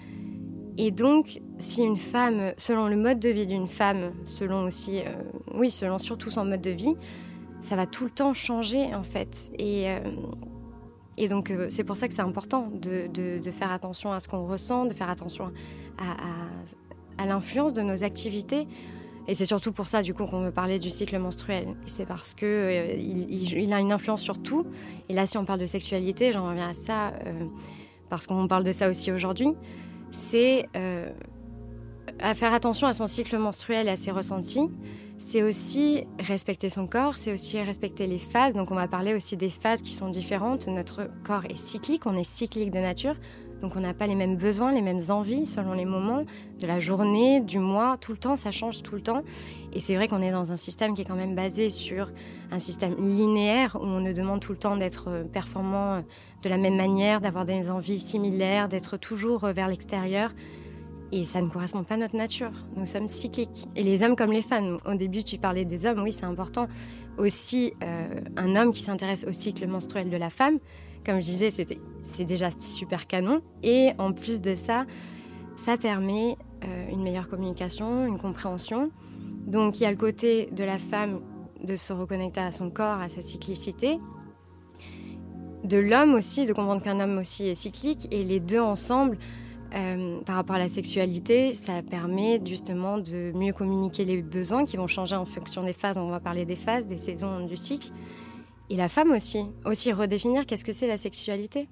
Et 0.78 0.92
donc, 0.92 1.42
si 1.60 1.84
une 1.84 1.98
femme, 1.98 2.54
selon 2.58 2.88
le 2.88 2.96
mode 2.96 3.20
de 3.20 3.30
vie 3.30 3.46
d'une 3.46 3.68
femme, 3.68 4.14
selon 4.24 4.64
aussi, 4.64 5.00
euh, 5.00 5.12
oui, 5.54 5.70
selon 5.70 6.00
surtout 6.00 6.32
son 6.32 6.46
mode 6.46 6.62
de 6.62 6.72
vie, 6.72 6.96
ça 7.62 7.76
va 7.76 7.86
tout 7.86 8.06
le 8.06 8.10
temps 8.10 8.34
changer 8.34 8.96
en 8.96 9.04
fait. 9.04 9.52
Et, 9.60 9.90
euh, 9.90 10.00
et 11.18 11.28
donc, 11.28 11.54
c'est 11.70 11.84
pour 11.84 11.98
ça 11.98 12.08
que 12.08 12.14
c'est 12.14 12.22
important 12.22 12.70
de, 12.72 13.08
de, 13.08 13.52
faire 13.52 13.72
attention 13.72 14.14
à 14.14 14.20
ce 14.20 14.30
qu'on 14.30 14.46
ressent, 14.46 14.86
de 14.86 14.94
faire 14.94 15.10
attention 15.10 15.52
à, 15.98 17.22
à, 17.22 17.26
l'influence 17.26 17.74
de 17.74 17.82
nos 17.82 18.04
activités. 18.04 18.66
Et 19.28 19.34
c'est 19.34 19.46
surtout 19.46 19.72
pour 19.72 19.88
ça, 19.88 20.02
du 20.02 20.14
coup, 20.14 20.26
qu'on 20.26 20.42
veut 20.42 20.52
parler 20.52 20.80
du 20.80 20.90
cycle 20.90 21.18
menstruel. 21.20 21.76
C'est 21.86 22.06
parce 22.06 22.34
que 22.34 22.96
il, 22.98 23.54
il, 23.54 23.74
a 23.74 23.80
une 23.80 23.92
influence 23.92 24.22
sur 24.22 24.42
tout. 24.42 24.66
Et 25.10 25.14
là, 25.14 25.26
si 25.26 25.38
on 25.38 25.46
parle 25.46 25.60
de 25.60 25.66
sexualité, 25.66 26.32
j'en 26.32 26.48
reviens 26.50 26.70
à 26.70 26.74
ça, 26.74 27.14
parce 28.10 28.26
qu'on 28.26 28.48
parle 28.48 28.64
de 28.64 28.72
ça 28.72 28.90
aussi 28.90 29.12
aujourd'hui 29.12 29.56
c'est 30.12 30.68
euh, 30.76 31.10
à 32.20 32.34
faire 32.34 32.54
attention 32.54 32.88
à 32.88 32.94
son 32.94 33.08
cycle 33.08 33.38
menstruel 33.38 33.88
et 33.88 33.92
à 33.92 33.96
ses 33.96 34.12
ressentis. 34.12 34.70
C'est 35.18 35.44
aussi 35.44 36.06
respecter 36.20 36.70
son 36.70 36.88
corps, 36.88 37.16
c'est 37.16 37.32
aussi 37.32 37.62
respecter 37.62 38.08
les 38.08 38.18
phases. 38.18 38.54
Donc 38.54 38.72
on 38.72 38.76
va 38.76 38.88
parler 38.88 39.14
aussi 39.14 39.38
des 39.38 39.50
phases 39.50 39.82
qui 39.82 39.94
sont 39.94 40.10
différentes. 40.10 40.68
Notre 40.68 41.10
corps 41.24 41.46
est 41.46 41.58
cyclique, 41.58 42.06
on 42.06 42.18
est 42.18 42.24
cyclique 42.24 42.72
de 42.72 42.80
nature. 42.80 43.16
Donc 43.62 43.76
on 43.76 43.80
n'a 43.80 43.94
pas 43.94 44.08
les 44.08 44.16
mêmes 44.16 44.36
besoins, 44.36 44.72
les 44.72 44.82
mêmes 44.82 45.02
envies 45.10 45.46
selon 45.46 45.74
les 45.74 45.86
moments 45.86 46.26
de 46.60 46.68
la 46.68 46.80
journée, 46.80 47.42
du 47.42 47.60
mois, 47.60 47.98
tout 48.00 48.12
le 48.12 48.18
temps, 48.18 48.36
ça 48.36 48.52
change 48.52 48.82
tout 48.82 48.96
le 48.96 49.02
temps. 49.02 49.24
Et 49.74 49.80
c'est 49.80 49.96
vrai 49.96 50.08
qu'on 50.08 50.22
est 50.22 50.32
dans 50.32 50.52
un 50.52 50.56
système 50.56 50.94
qui 50.94 51.02
est 51.02 51.06
quand 51.06 51.16
même 51.16 51.36
basé 51.36 51.70
sur 51.70 52.12
un 52.52 52.60
système 52.60 52.96
linéaire 52.96 53.78
où 53.80 53.86
on 53.86 54.02
nous 54.02 54.14
demande 54.14 54.42
tout 54.42 54.52
le 54.52 54.58
temps 54.58 54.76
d'être 54.76 55.10
euh, 55.10 55.24
performant 55.24 55.94
euh, 55.94 56.02
de 56.44 56.50
la 56.50 56.58
même 56.58 56.76
manière, 56.76 57.22
d'avoir 57.22 57.46
des 57.46 57.70
envies 57.70 58.00
similaires, 58.00 58.68
d'être 58.68 58.98
toujours 58.98 59.46
euh, 59.46 59.54
vers 59.54 59.68
l'extérieur. 59.68 60.34
Et 61.14 61.24
ça 61.24 61.42
ne 61.42 61.48
correspond 61.50 61.84
pas 61.84 61.96
à 61.96 61.98
notre 61.98 62.16
nature. 62.16 62.52
Nous 62.76 62.86
sommes 62.86 63.08
cycliques. 63.08 63.68
Et 63.76 63.84
les 63.84 64.02
hommes 64.04 64.16
comme 64.16 64.32
les 64.32 64.42
femmes. 64.42 64.78
Au 64.86 64.96
début, 64.96 65.24
tu 65.24 65.38
parlais 65.38 65.66
des 65.66 65.86
hommes, 65.86 66.02
oui, 66.04 66.14
c'est 66.14 66.26
important. 66.26 66.68
Aussi, 67.18 67.74
un 68.38 68.56
homme 68.56 68.72
qui 68.72 68.82
s'intéresse 68.82 69.26
au 69.28 69.34
cycle 69.34 69.68
menstruel 69.68 70.10
de 70.10 70.16
la 70.16 70.30
femme, 70.30 70.60
comme 71.06 71.16
je 71.16 71.28
disais, 71.28 71.50
c'est 71.50 72.26
déjà 72.26 72.50
super 72.60 73.08
canon. 73.08 73.42
Et 73.64 73.92
en 73.98 74.14
plus 74.14 74.42
de 74.42 74.56
ça, 74.56 74.86
ça 75.56 75.78
permet 75.78 76.38
une 76.92 77.02
meilleure 77.02 77.28
communication, 77.28 78.06
une 78.06 78.18
compréhension. 78.18 78.92
Donc 79.48 79.80
il 79.80 79.84
y 79.84 79.86
a 79.86 79.92
le 79.92 79.98
côté 79.98 80.50
de 80.52 80.64
la 80.64 80.80
femme 80.80 81.22
de 81.64 81.76
se 81.76 81.94
reconnecter 81.94 82.40
à 82.40 82.52
son 82.52 82.70
corps, 82.70 83.00
à 83.00 83.10
sa 83.10 83.22
cyclicité, 83.22 84.00
de 85.64 85.78
l'homme 85.78 86.16
aussi, 86.16 86.46
de 86.46 86.54
comprendre 86.54 86.82
qu'un 86.82 87.00
homme 87.00 87.20
aussi 87.20 87.48
est 87.48 87.56
cyclique, 87.56 88.08
et 88.12 88.24
les 88.24 88.40
deux 88.40 88.60
ensemble, 88.60 89.18
euh, 89.74 90.20
par 90.22 90.36
rapport 90.36 90.56
à 90.56 90.60
la 90.60 90.68
sexualité, 90.68 91.54
ça 91.54 91.82
permet 91.82 92.42
justement 92.44 92.98
de 92.98 93.32
mieux 93.34 93.54
communiquer 93.54 94.04
les 94.04 94.22
besoins 94.22 94.66
qui 94.66 94.78
vont 94.78 94.88
changer 94.88 95.16
en 95.16 95.26
fonction 95.26 95.64
des 95.64 95.74
phases. 95.74 95.98
On 95.98 96.10
va 96.10 96.20
parler 96.20 96.46
des 96.46 96.56
phases, 96.56 96.88
des 96.88 96.98
saisons 96.98 97.46
du 97.46 97.56
cycle. 97.56 97.92
Et 98.70 98.76
la 98.76 98.88
femme 98.88 99.12
aussi, 99.12 99.46
aussi 99.66 99.92
redéfinir 99.92 100.46
qu'est-ce 100.46 100.64
que 100.64 100.72
c'est 100.72 100.88
la 100.88 100.98
sexualité. 100.98 101.68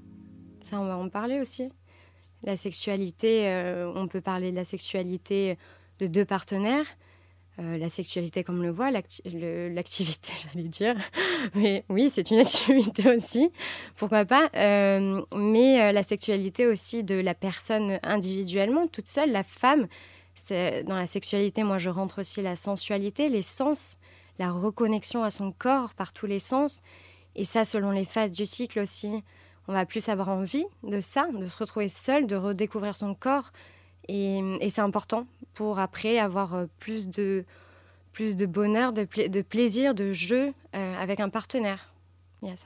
Ça, 0.63 0.79
on 0.79 0.85
va 0.85 0.97
en 0.97 1.09
parler 1.09 1.39
aussi. 1.39 1.69
La 2.43 2.55
sexualité, 2.55 3.47
euh, 3.47 3.91
on 3.95 4.07
peut 4.07 4.21
parler 4.21 4.51
de 4.51 4.55
la 4.55 4.63
sexualité 4.63 5.57
de 5.99 6.07
deux 6.07 6.23
partenaires, 6.23 6.85
euh, 7.59 7.77
la 7.77 7.89
sexualité 7.89 8.45
comme 8.45 8.59
on 8.59 8.63
le 8.63 8.71
voit, 8.71 8.91
l'activité, 8.91 10.31
j'allais 10.53 10.67
dire. 10.67 10.95
Mais 11.55 11.83
oui, 11.89 12.09
c'est 12.11 12.31
une 12.31 12.39
activité 12.39 13.13
aussi, 13.13 13.51
pourquoi 13.97 14.23
pas? 14.23 14.49
Euh, 14.55 15.21
mais 15.35 15.91
la 15.91 16.03
sexualité 16.03 16.65
aussi 16.65 17.03
de 17.03 17.15
la 17.15 17.33
personne 17.33 17.99
individuellement, 18.03 18.87
toute 18.87 19.07
seule, 19.07 19.31
la 19.31 19.43
femme. 19.43 19.87
Dans 20.49 20.95
la 20.95 21.05
sexualité, 21.05 21.63
moi, 21.63 21.77
je 21.77 21.89
rentre 21.89 22.21
aussi 22.21 22.41
la 22.41 22.55
sensualité, 22.55 23.29
les 23.29 23.43
sens, 23.43 23.97
la 24.39 24.51
reconnexion 24.51 25.23
à 25.23 25.29
son 25.29 25.51
corps 25.51 25.93
par 25.93 26.13
tous 26.13 26.25
les 26.25 26.39
sens. 26.39 26.79
Et 27.35 27.43
ça, 27.43 27.65
selon 27.65 27.91
les 27.91 28.05
phases 28.05 28.31
du 28.31 28.45
cycle 28.45 28.79
aussi, 28.79 29.23
on 29.67 29.73
va 29.73 29.85
plus 29.85 30.09
avoir 30.09 30.29
envie 30.29 30.65
de 30.83 30.99
ça, 30.99 31.27
de 31.31 31.45
se 31.45 31.57
retrouver 31.57 31.89
seul, 31.89 32.25
de 32.25 32.35
redécouvrir 32.35 32.95
son 32.95 33.13
corps. 33.13 33.51
Et, 34.07 34.41
c'est 34.69 34.81
important 34.81 35.27
pour 35.53 35.77
après 35.77 36.17
avoir 36.17 36.55
euh, 36.55 36.65
plus 36.79 37.09
de, 37.09 37.45
plus 38.11 38.35
de 38.35 38.47
bonheur, 38.47 38.91
de, 38.93 39.07
de 39.27 39.41
plaisir, 39.43 39.93
de 39.93 40.11
jeu 40.11 40.53
euh, 40.75 40.95
avec 40.97 41.19
un 41.19 41.29
partenaire. 41.29 41.93
Il 42.41 42.49
y 42.49 42.51
a 42.51 42.57
ça. 42.57 42.65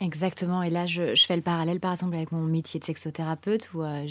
Exactement. 0.00 0.62
Et 0.62 0.70
là, 0.70 0.86
je, 0.86 1.14
fais 1.14 1.36
le 1.36 1.42
parallèle, 1.42 1.78
par 1.78 1.92
exemple, 1.92 2.14
avec 2.14 2.32
mon 2.32 2.42
métier 2.42 2.80
de 2.80 2.84
sexothérapeute, 2.84 3.70
où 3.74 3.82
euh, 3.82 4.06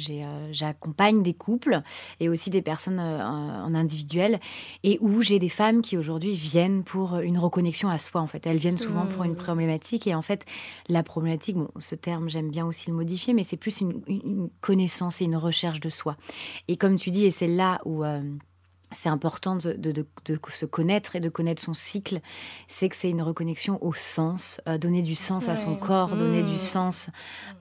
j'accompagne 0.52 1.24
des 1.24 1.34
couples 1.34 1.82
et 2.20 2.30
aussi 2.30 2.52
des 2.52 2.62
personnes 2.62 3.00
en 3.00 3.74
individuel, 3.74 4.40
et 4.84 5.00
où 5.02 5.22
j'ai 5.22 5.40
des 5.40 5.50
femmes 5.50 5.82
qui 5.82 5.98
aujourd'hui 5.98 6.34
viennent 6.34 6.84
pour 6.84 7.18
une 7.20 7.40
reconnexion 7.40 7.90
à 7.90 7.98
soi. 7.98 8.22
En 8.22 8.28
fait, 8.28 8.46
elles 8.46 8.58
viennent 8.58 8.78
souvent 8.78 9.08
pour 9.08 9.24
une 9.24 9.34
mmh. 9.34 9.38
problématique, 9.38 10.08
et 10.08 10.14
en 10.14 10.22
fait, 10.22 10.46
la 10.88 11.02
problématique, 11.02 11.58
bon, 11.58 11.70
ce 11.80 11.96
terme, 11.96 12.30
j'aime 12.30 12.50
bien 12.50 12.66
aussi 12.66 12.90
le 12.90 12.96
modifier, 12.96 13.34
mais 13.34 13.44
c'est 13.44 13.58
plus 13.58 13.82
une, 13.82 14.02
une, 14.08 14.50
connaissance 14.62 15.22
et 15.22 15.26
une 15.26 15.38
recherche 15.38 15.80
de 15.80 15.90
soi. 15.90 16.18
Et 16.68 16.78
comme 16.78 16.98
tu 16.98 17.10
dis, 17.10 17.26
et 17.26 17.32
c'est 17.32 17.48
là 17.48 17.82
où 17.86 18.04
euh, 18.04 18.22
c'est 18.92 19.10
important 19.10 19.56
de, 19.56 20.06
se 20.50 20.66
connaître 20.66 21.16
et 21.16 21.20
de 21.20 21.30
connaître 21.30 21.62
son 21.62 21.74
cycle, 21.74 22.22
c'est 22.68 22.90
que 22.90 22.96
c'est 22.96 23.10
une 23.10 23.22
reconnexion 23.22 23.78
au 23.84 23.94
sens, 23.94 24.62
euh, 24.68 24.78
donner 24.78 25.02
du 25.02 25.16
sens 25.16 25.48
à 25.48 25.58
son 25.58 25.76
corps, 25.76 26.10
donner 26.10 26.44
du 26.44 26.56
mmh. 26.56 26.58
sens 26.58 27.10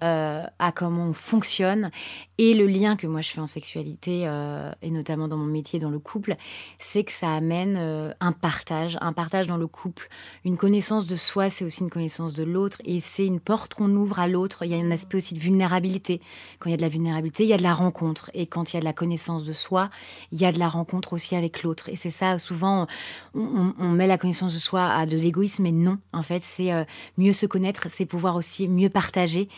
euh, 0.03 0.45
à 0.59 0.73
comment 0.73 1.05
on 1.05 1.13
fonctionne. 1.13 1.91
Et 2.39 2.55
le 2.55 2.67
lien 2.67 2.97
que 2.97 3.07
moi 3.07 3.21
je 3.21 3.31
fais 3.31 3.41
en 3.41 3.47
sexualité, 3.47 4.23
euh, 4.27 4.71
et 4.81 4.91
notamment 4.91 5.27
dans 5.27 5.37
mon 5.37 5.47
métier, 5.47 5.81
dans 5.81 5.91
le 5.91 5.99
couple, 5.99 6.37
c'est 6.79 7.05
que 7.05 7.13
ça 7.13 7.35
amène 7.35 8.15
un 8.21 8.33
partage, 8.33 8.97
un 9.01 9.13
partage 9.13 9.49
dans 9.49 9.57
le 9.57 9.67
couple. 9.67 10.09
Une 10.45 10.57
connaissance 10.57 11.07
de 11.07 11.17
soi, 11.17 11.51
c'est 11.51 11.65
aussi 11.65 11.83
une 11.83 11.91
connaissance 11.91 12.33
de 12.35 12.45
l'autre, 12.45 12.81
et 12.85 13.01
c'est 13.01 13.27
une 13.27 13.41
porte 13.41 13.75
qu'on 13.75 13.91
ouvre 13.91 14.21
à 14.21 14.29
l'autre. 14.29 14.65
Il 14.65 14.71
y 14.71 14.75
a 14.75 14.79
un 14.79 14.91
aspect 14.91 15.17
aussi 15.17 15.35
de 15.35 15.41
vulnérabilité. 15.41 16.21
Quand 16.59 16.69
il 16.69 16.73
y 16.73 16.75
a 16.75 16.77
de 16.77 16.83
la 16.83 16.89
vulnérabilité, 16.89 17.43
il 17.43 17.49
y 17.49 17.53
a 17.53 17.57
de 17.57 17.63
la 17.63 17.75
rencontre. 17.75 18.31
Et 18.35 18.47
quand 18.47 18.73
il 18.73 18.77
y 18.77 18.79
a 18.79 18.81
de 18.81 18.85
la 18.85 18.93
connaissance 18.93 19.45
de 19.45 19.53
soi, 19.53 19.91
il 20.33 20.41
y 20.41 20.45
a 20.45 20.53
de 20.53 20.59
la 20.59 20.69
rencontre 20.69 21.13
aussi 21.13 21.35
avec 21.37 21.63
l'autre. 21.63 21.89
Et 21.89 21.97
c'est 21.97 22.11
ça, 22.11 22.39
souvent, 22.39 22.87
on, 23.35 23.89
met 23.91 24.07
la 24.07 24.19
connaissance 24.19 24.55
de 24.55 24.59
soi 24.59 24.85
à 24.85 25.07
de 25.07 25.17
l'égoïsme, 25.17 25.65
mais 25.65 25.73
non, 25.73 25.99
en 26.13 26.23
fait, 26.23 26.45
c'est 26.45 26.73
euh, 26.73 26.85
mieux 27.17 27.33
se 27.33 27.47
connaître, 27.47 27.89
c'est 27.91 28.07
pouvoir 28.07 28.37
aussi 28.37 28.69
mieux 28.69 28.91
partager. 28.91 29.49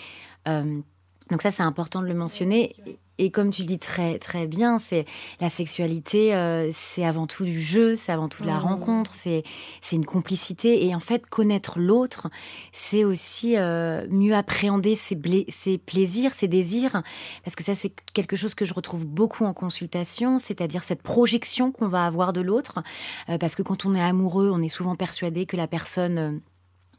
Donc 1.31 1.43
ça, 1.43 1.51
c'est 1.51 1.63
important 1.63 2.03
de 2.03 2.07
le 2.07 2.15
mentionner. 2.15 2.75
Et 3.21 3.31
comme 3.31 3.51
tu 3.51 3.63
le 3.63 3.69
dis 3.69 3.79
très 3.79 4.19
très 4.19 4.47
bien, 4.47 4.79
c'est 4.79 5.05
la 5.43 5.51
sexualité, 5.51 6.35
euh, 6.35 6.71
c'est 6.73 7.05
avant 7.05 7.27
tout 7.27 7.45
du 7.45 7.61
jeu, 7.61 7.95
c'est 7.95 8.13
avant 8.13 8.31
tout 8.31 8.43
de 8.43 8.49
la 8.49 8.57
mmh. 8.57 8.61
rencontre, 8.61 9.13
c'est 9.13 9.43
c'est 9.83 9.97
une 9.97 10.07
complicité. 10.07 10.87
Et 10.87 10.95
en 10.95 11.01
fait, 11.01 11.27
connaître 11.27 11.79
l'autre, 11.79 12.29
c'est 12.73 13.05
aussi 13.05 13.59
euh, 13.59 14.07
mieux 14.09 14.35
appréhender 14.35 14.97
ses, 14.97 15.21
ses 15.51 15.77
plaisirs, 15.77 16.33
ses 16.33 16.49
désirs, 16.49 17.03
parce 17.45 17.57
que 17.57 17.63
ça 17.63 17.75
c'est 17.75 17.93
quelque 18.15 18.37
chose 18.37 18.55
que 18.55 18.65
je 18.65 18.73
retrouve 18.73 19.05
beaucoup 19.05 19.45
en 19.45 19.53
consultation, 19.53 20.39
c'est-à-dire 20.39 20.83
cette 20.83 21.03
projection 21.03 21.73
qu'on 21.73 21.89
va 21.89 22.07
avoir 22.07 22.33
de 22.33 22.41
l'autre, 22.41 22.83
euh, 23.29 23.37
parce 23.37 23.55
que 23.55 23.63
quand 23.63 23.85
on 23.85 23.95
est 23.95 24.03
amoureux, 24.03 24.51
on 24.51 24.63
est 24.63 24.71
souvent 24.71 24.97
persuadé 24.97 25.45
que 25.45 25.59
la 25.59 25.67
personne 25.67 26.41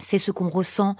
c'est 0.01 0.17
ce 0.17 0.31
qu'on 0.31 0.49
ressent 0.49 0.95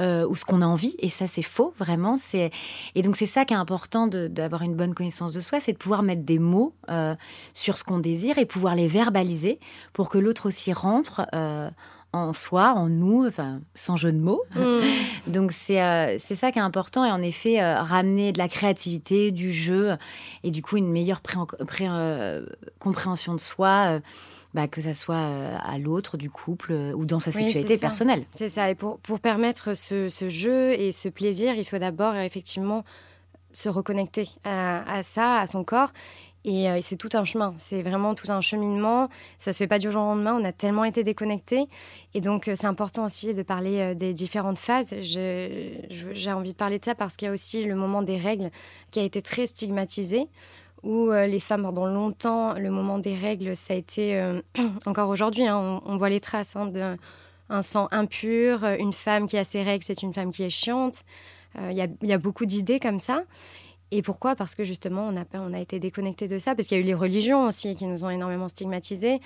euh, 0.00 0.24
ou 0.28 0.36
ce 0.36 0.44
qu'on 0.44 0.62
a 0.62 0.66
envie, 0.66 0.94
et 1.00 1.08
ça 1.08 1.26
c'est 1.26 1.42
faux 1.42 1.74
vraiment. 1.76 2.16
C'est 2.16 2.52
et 2.94 3.02
donc 3.02 3.16
c'est 3.16 3.26
ça 3.26 3.44
qui 3.44 3.52
est 3.52 3.56
important 3.56 4.06
d'avoir 4.06 4.62
une 4.62 4.76
bonne 4.76 4.94
connaissance 4.94 5.32
de 5.32 5.40
soi, 5.40 5.58
c'est 5.58 5.72
de 5.72 5.78
pouvoir 5.78 6.04
mettre 6.04 6.22
des 6.22 6.38
mots 6.38 6.72
euh, 6.88 7.16
sur 7.52 7.76
ce 7.76 7.82
qu'on 7.82 7.98
désire 7.98 8.38
et 8.38 8.46
pouvoir 8.46 8.76
les 8.76 8.86
verbaliser 8.86 9.58
pour 9.92 10.08
que 10.08 10.18
l'autre 10.18 10.46
aussi 10.46 10.72
rentre. 10.72 11.26
Euh, 11.34 11.68
en 12.14 12.32
soi, 12.32 12.72
en 12.74 12.88
nous, 12.88 13.26
enfin, 13.26 13.60
sans 13.74 13.98
jeu 13.98 14.10
de 14.10 14.18
mots. 14.18 14.42
Mmh. 14.56 14.78
Donc 15.30 15.52
c'est 15.52 16.16
c'est 16.18 16.36
ça 16.36 16.50
qui 16.52 16.58
est 16.58 16.62
important 16.62 17.04
et 17.04 17.10
en 17.10 17.20
effet 17.20 17.60
ramener 17.62 18.32
de 18.32 18.38
la 18.38 18.48
créativité, 18.48 19.30
du 19.30 19.52
jeu 19.52 19.94
et 20.42 20.50
du 20.50 20.62
coup 20.62 20.78
une 20.78 20.90
meilleure 20.90 21.20
compréhension 22.80 23.34
de 23.34 23.40
soi 23.40 24.00
bah, 24.58 24.66
que 24.66 24.80
ça 24.80 24.92
soit 24.92 25.14
euh, 25.14 25.56
à 25.62 25.78
l'autre, 25.78 26.16
du 26.16 26.30
couple 26.30 26.72
euh, 26.72 26.92
ou 26.92 27.04
dans 27.04 27.20
sa 27.20 27.30
sexualité 27.30 27.78
personnelle. 27.78 28.24
C'est 28.34 28.48
ça. 28.48 28.68
Et 28.68 28.74
pour, 28.74 28.98
pour 28.98 29.20
permettre 29.20 29.74
ce, 29.74 30.08
ce, 30.08 30.28
jeu 30.28 30.72
et 30.72 30.90
ce 30.90 31.08
plaisir, 31.08 31.54
il 31.54 31.64
faut 31.64 31.78
d'abord 31.78 32.16
effectivement 32.16 32.84
se 33.52 33.68
reconnecter 33.68 34.28
à, 34.42 35.04
ça, 35.04 35.38
à 35.38 35.46
son 35.46 35.62
corps. 35.62 35.92
Et 36.44 36.68
euh, 36.68 36.80
c'est 36.82 36.96
tout 36.96 37.10
un 37.12 37.24
chemin, 37.24 37.54
c'est 37.58 37.82
vraiment 37.82 38.16
tout 38.16 38.32
un 38.32 38.40
cheminement. 38.40 39.08
Ça 39.38 39.52
se 39.52 39.58
fait 39.58 39.68
pas 39.68 39.78
du 39.78 39.92
jour 39.92 40.02
au 40.02 40.06
lendemain, 40.06 40.36
on 40.40 40.44
a 40.44 40.50
tellement 40.50 40.84
été 40.84 41.04
déconnectés. 41.04 41.68
Et 42.14 42.20
donc, 42.20 42.50
c'est 42.56 42.66
important 42.66 43.04
aussi 43.04 43.34
de 43.34 43.42
parler 43.44 43.94
des 43.94 44.12
différentes 44.12 44.58
phases. 44.58 44.92
J'ai 45.00 46.32
envie 46.32 46.50
de 46.50 46.56
parler 46.56 46.80
de 46.80 46.84
ça 46.84 46.96
parce 46.96 47.14
qu'il 47.14 47.26
y 47.26 47.28
a 47.28 47.32
aussi 47.32 47.64
le 47.64 47.76
moment 47.76 48.02
des 48.02 48.16
règles 48.16 48.50
qui 48.90 48.98
a 48.98 49.04
été 49.04 49.22
très 49.22 49.46
stigmatisé 49.46 50.26
où 50.88 51.10
euh, 51.12 51.26
les 51.26 51.38
femmes, 51.38 51.62
pendant 51.64 51.84
longtemps, 51.84 52.54
le 52.54 52.70
moment 52.70 52.98
des 52.98 53.14
règles, 53.14 53.54
ça 53.54 53.74
a 53.74 53.76
été, 53.76 54.18
euh, 54.18 54.40
encore 54.86 55.10
aujourd'hui, 55.10 55.46
hein, 55.46 55.82
on, 55.84 55.96
voit 55.98 56.08
les 56.08 56.18
traces 56.18 56.56
hein, 56.56 56.66
d'un 56.66 57.62
sang 57.62 57.88
impur, 57.90 58.64
une 58.64 58.94
femme 58.94 59.26
qui 59.26 59.36
a 59.36 59.44
ses 59.44 59.62
règles, 59.62 59.84
c'est 59.84 60.02
une 60.02 60.14
femme 60.14 60.30
qui 60.30 60.44
est 60.44 60.50
chiante. 60.50 61.04
Euh, 61.58 61.70
il 61.70 62.08
y, 62.08 62.12
a 62.12 62.18
beaucoup 62.18 62.46
d'idées 62.46 62.80
comme 62.80 63.00
ça. 63.00 63.24
Et 63.90 64.00
pourquoi? 64.00 64.34
Parce 64.34 64.54
que 64.54 64.64
justement, 64.64 65.06
on 65.06 65.16
a, 65.18 65.24
on 65.34 65.52
a 65.52 65.60
été 65.60 65.78
déconnecté 65.78 66.26
de 66.26 66.38
ça, 66.38 66.54
parce 66.54 66.66
qu'il 66.66 66.78
y 66.78 66.80
a 66.80 66.82
eu 66.82 66.86
les 66.86 66.94
religions 66.94 67.44
aussi 67.44 67.74
qui 67.74 67.84
nous 67.84 68.04
ont 68.04 68.10
énormément 68.10 68.48
stigmatisés. 68.48 69.20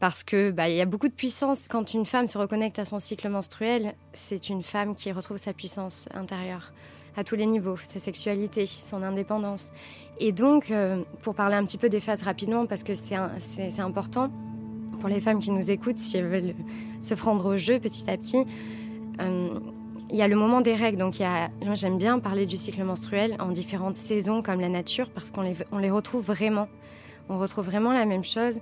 parce 0.00 0.24
que 0.24 0.50
bah, 0.50 0.70
il 0.70 0.76
y 0.76 0.80
a 0.80 0.86
beaucoup 0.86 1.08
de 1.08 1.14
puissance 1.14 1.68
quand 1.68 1.92
une 1.92 2.06
femme 2.06 2.28
se 2.28 2.38
reconnecte 2.38 2.78
à 2.78 2.86
son 2.86 2.98
cycle 2.98 3.28
menstruel. 3.28 3.94
C'est 4.14 4.48
une 4.48 4.62
femme 4.62 4.94
qui 4.94 5.12
retrouve 5.12 5.36
sa 5.36 5.52
puissance 5.52 6.08
intérieure 6.14 6.72
à 7.16 7.24
tous 7.24 7.36
les 7.36 7.46
niveaux, 7.46 7.76
sa 7.76 7.98
sexualité, 7.98 8.66
son 8.66 9.02
indépendance. 9.02 9.70
Et 10.18 10.32
donc, 10.32 10.70
euh, 10.70 11.02
pour 11.22 11.34
parler 11.34 11.56
un 11.56 11.64
petit 11.64 11.78
peu 11.78 11.88
des 11.88 12.00
phases 12.00 12.22
rapidement, 12.22 12.66
parce 12.66 12.82
que 12.82 12.94
c'est 12.94 13.80
important 13.80 14.30
pour 15.00 15.08
les 15.08 15.20
femmes 15.20 15.40
qui 15.40 15.50
nous 15.50 15.70
écoutent, 15.70 15.98
si 15.98 16.16
elles 16.16 16.26
veulent 16.26 16.54
se 17.02 17.14
prendre 17.14 17.54
au 17.54 17.56
jeu 17.56 17.78
petit 17.78 18.08
à 18.10 18.16
petit, 18.16 18.44
euh, 19.20 19.48
il 20.10 20.16
y 20.16 20.22
a 20.22 20.28
le 20.28 20.36
moment 20.36 20.60
des 20.60 20.74
règles. 20.74 20.98
Donc, 20.98 21.20
j'aime 21.74 21.98
bien 21.98 22.18
parler 22.18 22.46
du 22.46 22.56
cycle 22.56 22.82
menstruel 22.84 23.36
en 23.40 23.48
différentes 23.50 23.96
saisons, 23.96 24.42
comme 24.42 24.60
la 24.60 24.68
nature, 24.68 25.10
parce 25.10 25.30
qu'on 25.30 25.42
les, 25.42 25.56
on 25.72 25.78
les 25.78 25.90
retrouve 25.90 26.24
vraiment. 26.24 26.68
On 27.28 27.38
retrouve 27.38 27.66
vraiment 27.66 27.92
la 27.92 28.06
même 28.06 28.24
chose. 28.24 28.60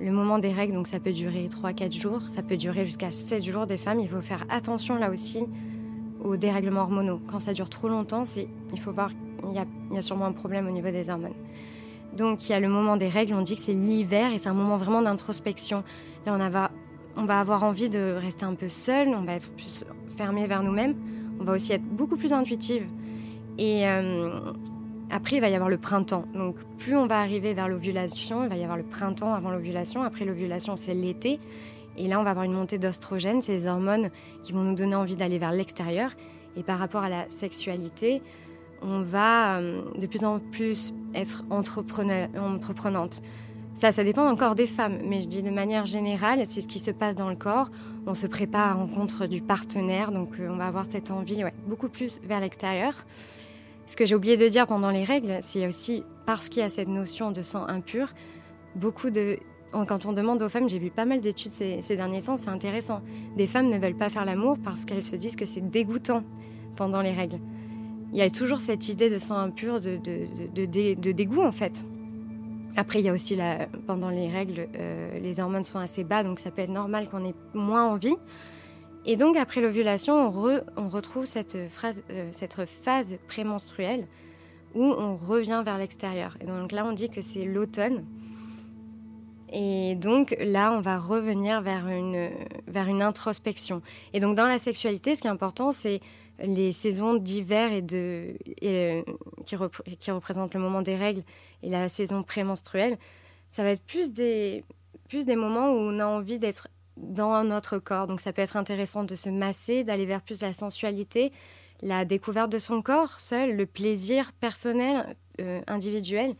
Le 0.00 0.10
moment 0.10 0.38
des 0.38 0.52
règles, 0.52 0.74
donc 0.74 0.86
ça 0.86 1.00
peut 1.00 1.12
durer 1.12 1.48
3-4 1.48 1.92
jours, 1.98 2.20
ça 2.34 2.42
peut 2.42 2.56
durer 2.56 2.84
jusqu'à 2.84 3.10
7 3.10 3.42
jours 3.42 3.66
des 3.66 3.78
femmes. 3.78 4.00
Il 4.00 4.08
faut 4.08 4.20
faire 4.20 4.44
attention 4.50 4.96
là 4.96 5.10
aussi 5.10 5.44
aux 6.22 6.36
dérèglements 6.36 6.82
hormonaux. 6.82 7.20
Quand 7.26 7.40
ça 7.40 7.52
dure 7.52 7.70
trop 7.70 7.88
longtemps, 7.88 8.24
il 8.72 8.80
faut 8.80 8.92
voir, 8.92 9.10
il 9.48 9.54
y, 9.54 9.58
a, 9.58 9.98
a 9.98 10.02
sûrement 10.02 10.26
un 10.26 10.32
problème 10.32 10.66
au 10.66 10.70
niveau 10.70 10.90
des 10.90 11.10
hormones. 11.10 11.34
Donc 12.16 12.48
il 12.48 12.52
y 12.52 12.54
a 12.54 12.60
le 12.60 12.68
moment 12.68 12.96
des 12.96 13.08
règles, 13.08 13.34
on 13.34 13.42
dit 13.42 13.56
que 13.56 13.60
c'est 13.60 13.72
l'hiver 13.72 14.32
et 14.32 14.38
c'est 14.38 14.48
un 14.48 14.54
moment 14.54 14.76
vraiment 14.76 15.02
d'introspection. 15.02 15.84
Là, 16.24 16.34
on, 16.34 16.48
va, 16.50 16.70
on 17.16 17.24
va 17.24 17.40
avoir 17.40 17.62
envie 17.62 17.88
de 17.88 18.14
rester 18.18 18.44
un 18.44 18.54
peu 18.54 18.68
seul, 18.68 19.08
on 19.08 19.22
va 19.22 19.34
être 19.34 19.52
plus 19.52 19.84
fermé 20.16 20.46
vers 20.46 20.62
nous-mêmes, 20.62 20.94
on 21.40 21.44
va 21.44 21.52
aussi 21.52 21.72
être 21.72 21.84
beaucoup 21.84 22.16
plus 22.16 22.32
intuitive. 22.32 22.86
Et 23.58 23.86
euh, 23.88 24.52
après, 25.10 25.36
il 25.36 25.40
va 25.40 25.48
y 25.48 25.54
avoir 25.54 25.70
le 25.70 25.78
printemps. 25.78 26.24
Donc 26.34 26.56
plus 26.78 26.96
on 26.96 27.06
va 27.06 27.20
arriver 27.20 27.54
vers 27.54 27.68
l'ovulation, 27.68 28.42
il 28.44 28.48
va 28.48 28.56
y 28.56 28.62
avoir 28.62 28.76
le 28.76 28.84
printemps 28.84 29.34
avant 29.34 29.50
l'ovulation. 29.50 30.02
Après 30.02 30.24
l'ovulation, 30.24 30.76
c'est 30.76 30.94
l'été. 30.94 31.38
Et 31.98 32.08
là, 32.08 32.20
on 32.20 32.24
va 32.24 32.30
avoir 32.30 32.44
une 32.44 32.52
montée 32.52 32.78
d'ostrogène, 32.78 33.40
les 33.48 33.66
hormones 33.66 34.10
qui 34.42 34.52
vont 34.52 34.62
nous 34.62 34.74
donner 34.74 34.94
envie 34.94 35.16
d'aller 35.16 35.38
vers 35.38 35.52
l'extérieur. 35.52 36.10
Et 36.56 36.62
par 36.62 36.78
rapport 36.78 37.02
à 37.02 37.08
la 37.08 37.28
sexualité, 37.28 38.22
on 38.82 39.02
va 39.02 39.58
euh, 39.58 39.82
de 39.98 40.06
plus 40.06 40.24
en 40.24 40.38
plus 40.38 40.94
être 41.14 41.44
entreprenante. 41.50 43.22
Ça, 43.74 43.92
ça 43.92 44.04
dépend 44.04 44.26
encore 44.26 44.54
des 44.54 44.66
femmes, 44.66 44.98
mais 45.04 45.20
je 45.20 45.28
dis 45.28 45.42
de 45.42 45.50
manière 45.50 45.84
générale, 45.84 46.42
c'est 46.46 46.62
ce 46.62 46.66
qui 46.66 46.78
se 46.78 46.90
passe 46.90 47.14
dans 47.14 47.28
le 47.28 47.36
corps. 47.36 47.70
On 48.06 48.14
se 48.14 48.26
prépare 48.26 48.70
à 48.70 48.74
rencontre 48.74 49.26
du 49.26 49.42
partenaire, 49.42 50.12
donc 50.12 50.38
euh, 50.40 50.48
on 50.50 50.56
va 50.56 50.66
avoir 50.66 50.86
cette 50.88 51.10
envie 51.10 51.42
beaucoup 51.66 51.88
plus 51.88 52.20
vers 52.22 52.40
l'extérieur. 52.40 52.94
Ce 53.86 53.96
que 53.96 54.06
j'ai 54.06 54.14
oublié 54.14 54.36
de 54.36 54.48
dire 54.48 54.66
pendant 54.66 54.90
les 54.90 55.04
règles, 55.04 55.38
c'est 55.42 55.66
aussi 55.66 56.02
parce 56.24 56.48
qu'il 56.48 56.62
y 56.62 56.64
a 56.64 56.68
cette 56.68 56.88
notion 56.88 57.30
de 57.30 57.42
sang 57.42 57.66
impur, 57.68 58.14
beaucoup 58.74 59.10
de 59.10 59.38
quand 59.72 60.06
on 60.06 60.12
demande 60.12 60.40
aux 60.42 60.48
femmes, 60.48 60.68
j'ai 60.68 60.78
vu 60.78 60.90
pas 60.90 61.04
mal 61.04 61.20
d'études 61.20 61.52
ces, 61.52 61.82
ces, 61.82 61.96
derniers 61.96 62.22
temps, 62.22 62.36
c'est 62.36 62.48
intéressant. 62.48 63.02
Des 63.36 63.46
femmes 63.46 63.68
ne 63.68 63.78
veulent 63.78 63.96
pas 63.96 64.08
faire 64.08 64.24
l'amour 64.24 64.56
parce 64.62 64.84
qu'elles 64.84 65.04
se 65.04 65.16
disent 65.16 65.36
que 65.36 65.44
c'est 65.44 65.60
dégoûtant 65.60 66.22
pendant 66.76 67.02
les 67.02 67.12
règles. 67.12 67.40
Il 68.16 68.20
y 68.20 68.22
a 68.22 68.30
toujours 68.30 68.60
cette 68.60 68.88
idée 68.88 69.10
de 69.10 69.18
sang 69.18 69.36
impur, 69.36 69.78
de, 69.78 69.98
de, 69.98 71.12
dégoût 71.12 71.42
en 71.42 71.52
fait. 71.52 71.84
Après, 72.74 73.00
il 73.00 73.04
y 73.04 73.10
a 73.10 73.12
aussi 73.12 73.36
la, 73.36 73.66
pendant 73.86 74.08
les 74.08 74.30
règles, 74.30 74.68
euh, 74.74 75.18
les 75.18 75.38
hormones 75.38 75.66
sont 75.66 75.78
assez 75.78 76.02
bas, 76.02 76.22
donc 76.22 76.38
ça 76.38 76.50
peut 76.50 76.62
être 76.62 76.70
normal 76.70 77.10
qu'on 77.10 77.26
ait 77.26 77.34
moins 77.52 77.84
envie. 77.84 78.16
Et 79.04 79.16
donc 79.16 79.36
après 79.36 79.60
l'ovulation, 79.60 80.14
on, 80.14 80.60
on, 80.78 80.88
retrouve 80.88 81.26
cette, 81.26 81.58
phrase, 81.68 82.04
euh, 82.10 82.30
cette 82.32 82.56
phase 82.64 83.18
prémenstruelle 83.28 84.06
où 84.74 84.82
on 84.82 85.14
revient 85.16 85.60
vers 85.62 85.76
l'extérieur. 85.76 86.38
Et 86.40 86.46
donc 86.46 86.72
là, 86.72 86.86
on 86.86 86.94
dit 86.94 87.10
que 87.10 87.20
c'est 87.20 87.44
l'automne. 87.44 88.02
Et 89.52 89.94
donc 89.94 90.34
là, 90.40 90.72
on 90.72 90.80
va 90.80 90.98
revenir 90.98 91.60
vers 91.60 91.86
une, 91.86 92.30
vers 92.66 92.88
une 92.88 93.02
introspection. 93.02 93.82
Et 94.14 94.20
donc 94.20 94.36
dans 94.36 94.46
la 94.46 94.56
sexualité, 94.56 95.14
ce 95.14 95.20
qui 95.20 95.26
est 95.26 95.30
important, 95.30 95.70
c'est 95.70 96.00
les 96.38 96.72
saisons 96.72 97.14
d'hiver 97.14 97.72
et 97.72 97.82
de, 97.82 98.34
euh, 98.62 99.02
qui, 99.46 99.56
qui, 99.98 100.10
représentent 100.10 100.54
le 100.54 100.60
moment 100.60 100.82
des 100.82 100.96
règles 100.96 101.22
et 101.62 101.70
la 101.70 101.88
saison 101.88 102.22
prémenstruelle. 102.22 102.98
Ça 103.50 103.62
va 103.62 103.70
être 103.70 103.82
plus 103.82 104.12
des, 104.12 104.64
plus 105.08 105.24
des 105.24 105.36
moments 105.36 105.70
où 105.70 105.76
on 105.76 105.98
a 105.98 106.06
envie 106.06 106.38
d'être 106.38 106.68
dans 106.96 107.42
notre 107.44 107.78
corps. 107.78 108.06
Donc 108.06 108.20
ça 108.20 108.32
peut 108.32 108.42
être 108.42 108.56
intéressant 108.56 109.04
de 109.04 109.14
se 109.14 109.30
masser, 109.30 109.84
d'aller 109.84 110.06
vers 110.06 110.22
plus 110.22 110.42
la 110.42 110.52
sensualité, 110.52 111.32
la 111.82 112.04
découverte 112.04 112.50
de 112.50 112.58
son 112.58 112.82
corps 112.82 113.20
seul, 113.20 113.56
le 113.56 113.66
plaisir 113.66 114.32
personnel, 114.32 115.16
euh, 115.40 115.60
individuel. 115.66 116.34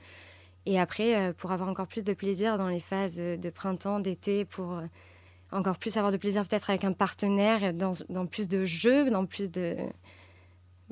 Et 0.66 0.80
après, 0.80 1.14
euh, 1.14 1.32
pour 1.32 1.52
avoir 1.52 1.68
encore 1.68 1.86
plus 1.86 2.02
de 2.02 2.12
plaisir 2.12 2.58
dans 2.58 2.68
les 2.68 2.80
phases 2.80 3.16
de 3.16 3.50
printemps, 3.50 4.00
d'été, 4.00 4.44
pour 4.44 4.80
encore 5.52 5.78
plus 5.78 5.96
avoir 5.96 6.12
de 6.12 6.16
plaisir 6.16 6.46
peut-être 6.46 6.70
avec 6.70 6.84
un 6.84 6.92
partenaire, 6.92 7.72
dans, 7.72 7.92
dans, 8.08 8.26
plus 8.26 8.48
de 8.48 8.64
jeux, 8.64 9.10
dans 9.10 9.26
plus 9.26 9.50
de... 9.50 9.76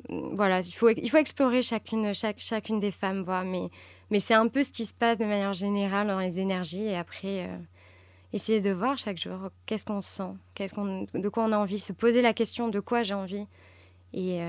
Voilà, 0.09 0.59
il 0.59 0.73
faut, 0.73 0.89
il 0.89 1.09
faut 1.09 1.17
explorer 1.17 1.61
chacune, 1.61 2.13
chaque, 2.13 2.39
chacune 2.39 2.79
des 2.79 2.91
femmes, 2.91 3.23
voilà, 3.23 3.43
mais, 3.43 3.69
mais 4.11 4.19
c'est 4.19 4.33
un 4.33 4.47
peu 4.47 4.61
ce 4.63 4.71
qui 4.71 4.85
se 4.85 4.93
passe 4.93 5.17
de 5.17 5.25
manière 5.25 5.53
générale 5.53 6.07
dans 6.07 6.19
les 6.19 6.39
énergies. 6.39 6.83
Et 6.83 6.95
après, 6.95 7.47
euh, 7.47 7.57
essayer 8.33 8.61
de 8.61 8.71
voir 8.71 8.97
chaque 8.97 9.17
jour 9.17 9.49
qu'est-ce 9.65 9.85
qu'on 9.85 10.01
sent, 10.01 10.33
qu'est-ce 10.53 10.73
qu'on, 10.73 11.07
de 11.13 11.29
quoi 11.29 11.45
on 11.45 11.51
a 11.51 11.57
envie, 11.57 11.79
se 11.79 11.93
poser 11.93 12.21
la 12.21 12.33
question 12.33 12.69
de 12.69 12.79
quoi 12.79 13.03
j'ai 13.03 13.13
envie. 13.13 13.47
Et, 14.13 14.39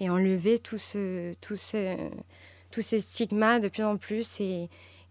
et 0.00 0.10
enlever 0.10 0.58
tout 0.58 0.78
ce... 0.78 1.34
Tout 1.40 1.56
ce 1.56 1.96
tous 2.74 2.82
ces 2.82 2.98
stigmas 2.98 3.60
de 3.60 3.68
plus 3.68 3.84
en 3.84 3.96
plus 3.96 4.40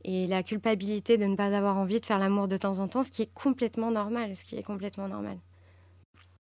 et 0.04 0.28
la 0.28 0.44
culpabilité 0.44 1.18
de 1.18 1.26
ne 1.26 1.36
pas 1.36 1.56
avoir 1.56 1.78
envie 1.78 2.00
de 2.00 2.06
faire 2.06 2.20
l'amour 2.20 2.48
de 2.48 2.58
temps 2.58 2.80
en 2.80 2.88
temps, 2.88 3.04
ce 3.04 3.12
qui 3.12 3.22
est 3.22 3.34
complètement 3.34 3.92
normal, 3.92 4.36
ce 4.36 4.44
qui 4.44 4.56
est 4.56 4.64
complètement 4.64 5.08
normal. 5.08 5.38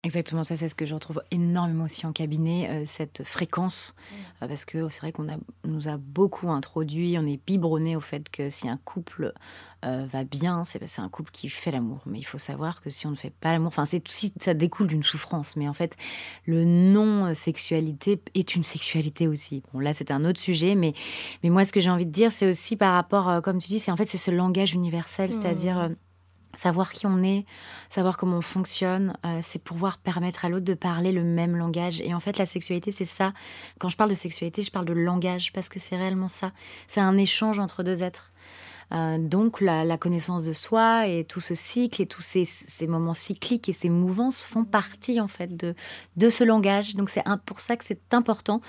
Exactement, 0.05 0.45
ça 0.45 0.55
c'est 0.55 0.69
ce 0.69 0.75
que 0.75 0.85
je 0.85 0.93
retrouve 0.93 1.21
énormément 1.29 1.83
aussi 1.83 2.05
en 2.05 2.13
cabinet, 2.13 2.69
euh, 2.69 2.83
cette 2.85 3.25
fréquence, 3.25 3.95
euh, 4.41 4.47
parce 4.47 4.63
que 4.63 4.88
c'est 4.88 5.01
vrai 5.01 5.12
qu'on 5.12 5.27
nous 5.65 5.89
a 5.89 5.97
beaucoup 5.97 6.49
introduit, 6.49 7.17
on 7.19 7.27
est 7.27 7.38
biberonné 7.45 7.97
au 7.97 7.99
fait 7.99 8.29
que 8.29 8.49
si 8.49 8.69
un 8.69 8.77
couple 8.77 9.33
euh, 9.83 10.07
va 10.09 10.23
bien, 10.23 10.63
c'est 10.63 10.99
un 10.99 11.09
couple 11.09 11.31
qui 11.33 11.49
fait 11.49 11.71
l'amour. 11.71 11.99
Mais 12.05 12.17
il 12.17 12.23
faut 12.23 12.38
savoir 12.38 12.79
que 12.79 12.89
si 12.89 13.07
on 13.07 13.12
ne 13.12 13.17
fait 13.17 13.33
pas 13.41 13.51
l'amour, 13.51 13.67
enfin 13.67 13.83
c'est 13.83 14.01
ça 14.39 14.53
découle 14.53 14.88
d'une 14.88 15.03
souffrance, 15.03 15.57
mais 15.57 15.67
en 15.67 15.73
fait 15.73 15.97
le 16.45 16.63
non 16.63 17.33
sexualité 17.33 18.21
est 18.35 18.55
une 18.55 18.63
sexualité 18.63 19.27
aussi. 19.27 19.63
Bon 19.73 19.81
là 19.81 19.93
c'est 19.93 20.12
un 20.12 20.23
autre 20.23 20.39
sujet, 20.39 20.75
mais 20.75 20.93
mais 21.43 21.49
moi 21.49 21.65
ce 21.65 21.73
que 21.73 21.81
j'ai 21.81 21.89
envie 21.89 22.05
de 22.05 22.12
dire 22.12 22.31
c'est 22.31 22.47
aussi 22.47 22.77
par 22.77 22.93
rapport, 22.93 23.41
comme 23.41 23.59
tu 23.59 23.67
dis, 23.67 23.79
c'est 23.79 23.91
en 23.91 23.97
fait 23.97 24.05
c'est 24.05 24.17
ce 24.17 24.31
langage 24.31 24.73
universel, 24.73 25.29
c'est-à-dire 25.29 25.89
mmh. 25.89 25.95
Savoir 26.55 26.91
qui 26.91 27.05
on 27.05 27.21
est, 27.21 27.45
savoir 27.89 28.17
comment 28.17 28.38
on 28.38 28.41
fonctionne, 28.41 29.15
euh, 29.25 29.39
c'est 29.41 29.63
pouvoir 29.63 29.99
permettre 29.99 30.45
à 30.45 30.49
l'autre 30.49 30.65
de 30.65 30.73
parler 30.73 31.12
le 31.12 31.23
même 31.23 31.55
langage. 31.55 32.01
Et 32.01 32.13
en 32.13 32.19
fait, 32.19 32.38
la 32.38 32.47
sexualité, 32.47 32.91
c'est 32.91 33.05
ça. 33.05 33.33
Quand 33.79 33.88
je 33.88 33.95
parle 33.95 34.09
de 34.09 34.15
sexualité, 34.15 34.63
je 34.63 34.71
parle 34.71 34.85
de 34.85 34.93
langage 34.93 35.53
parce 35.53 35.69
que 35.69 35.79
c'est 35.79 35.95
réellement 35.95 36.27
ça. 36.27 36.51
C'est 36.88 37.01
un 37.01 37.17
échange 37.17 37.59
entre 37.59 37.83
deux 37.83 38.01
êtres. 38.01 38.31
Euh, 38.91 39.19
donc 39.19 39.62
la, 39.62 39.97
connaissance 39.97 40.43
de 40.43 40.53
soi 40.53 41.07
et 41.07 41.23
tout 41.23 41.41
ce 41.41 41.53
cycle 41.53 42.01
et 42.01 42.07
tous 42.07 42.21
ces, 42.21 42.88
moments 42.88 43.13
cycliques 43.13 43.69
et 43.69 43.73
ces 43.73 43.89
mouvances 43.89 44.43
font 44.43 44.65
partie 44.65 45.21
en 45.21 45.27
fait 45.27 45.55
de, 45.55 46.29
ce 46.29 46.43
langage. 46.43 46.95
Donc 46.95 47.09
c'est 47.09 47.23
pour 47.45 47.59
ça 47.59 47.75
que 47.75 47.85
c'est 47.85 48.13
important, 48.13 48.62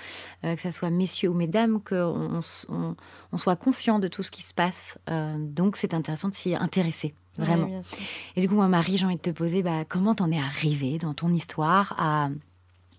euh, 0.43 0.55
que 0.55 0.61
ce 0.61 0.71
soit 0.71 0.89
messieurs 0.91 1.29
ou 1.29 1.33
mesdames, 1.33 1.81
qu'on 1.81 2.39
on, 3.31 3.37
soit 3.37 3.55
conscient 3.55 3.99
de 3.99 4.07
tout 4.07 4.21
ce 4.23 4.31
qui 4.31 4.43
se 4.43 4.53
passe. 4.53 4.97
donc 5.37 5.77
c'est 5.77 5.93
intéressant 5.93 6.29
de 6.29 6.35
s'y 6.35 6.53
intéresser. 6.55 7.15
Vraiment. 7.37 7.81
et 8.35 8.41
du 8.41 8.49
coup, 8.49 8.55
moi, 8.55 8.67
Marie, 8.67 8.97
j'ai 8.97 9.05
envie 9.05 9.15
de 9.15 9.21
te 9.21 9.29
poser, 9.29 9.63
bah, 9.63 9.85
comment 9.87 10.13
t'en 10.15 10.31
es 10.31 10.37
arrivée 10.37 10.97
dans 10.97 11.13
ton 11.13 11.29
histoire 11.29 11.95
à, 11.97 12.29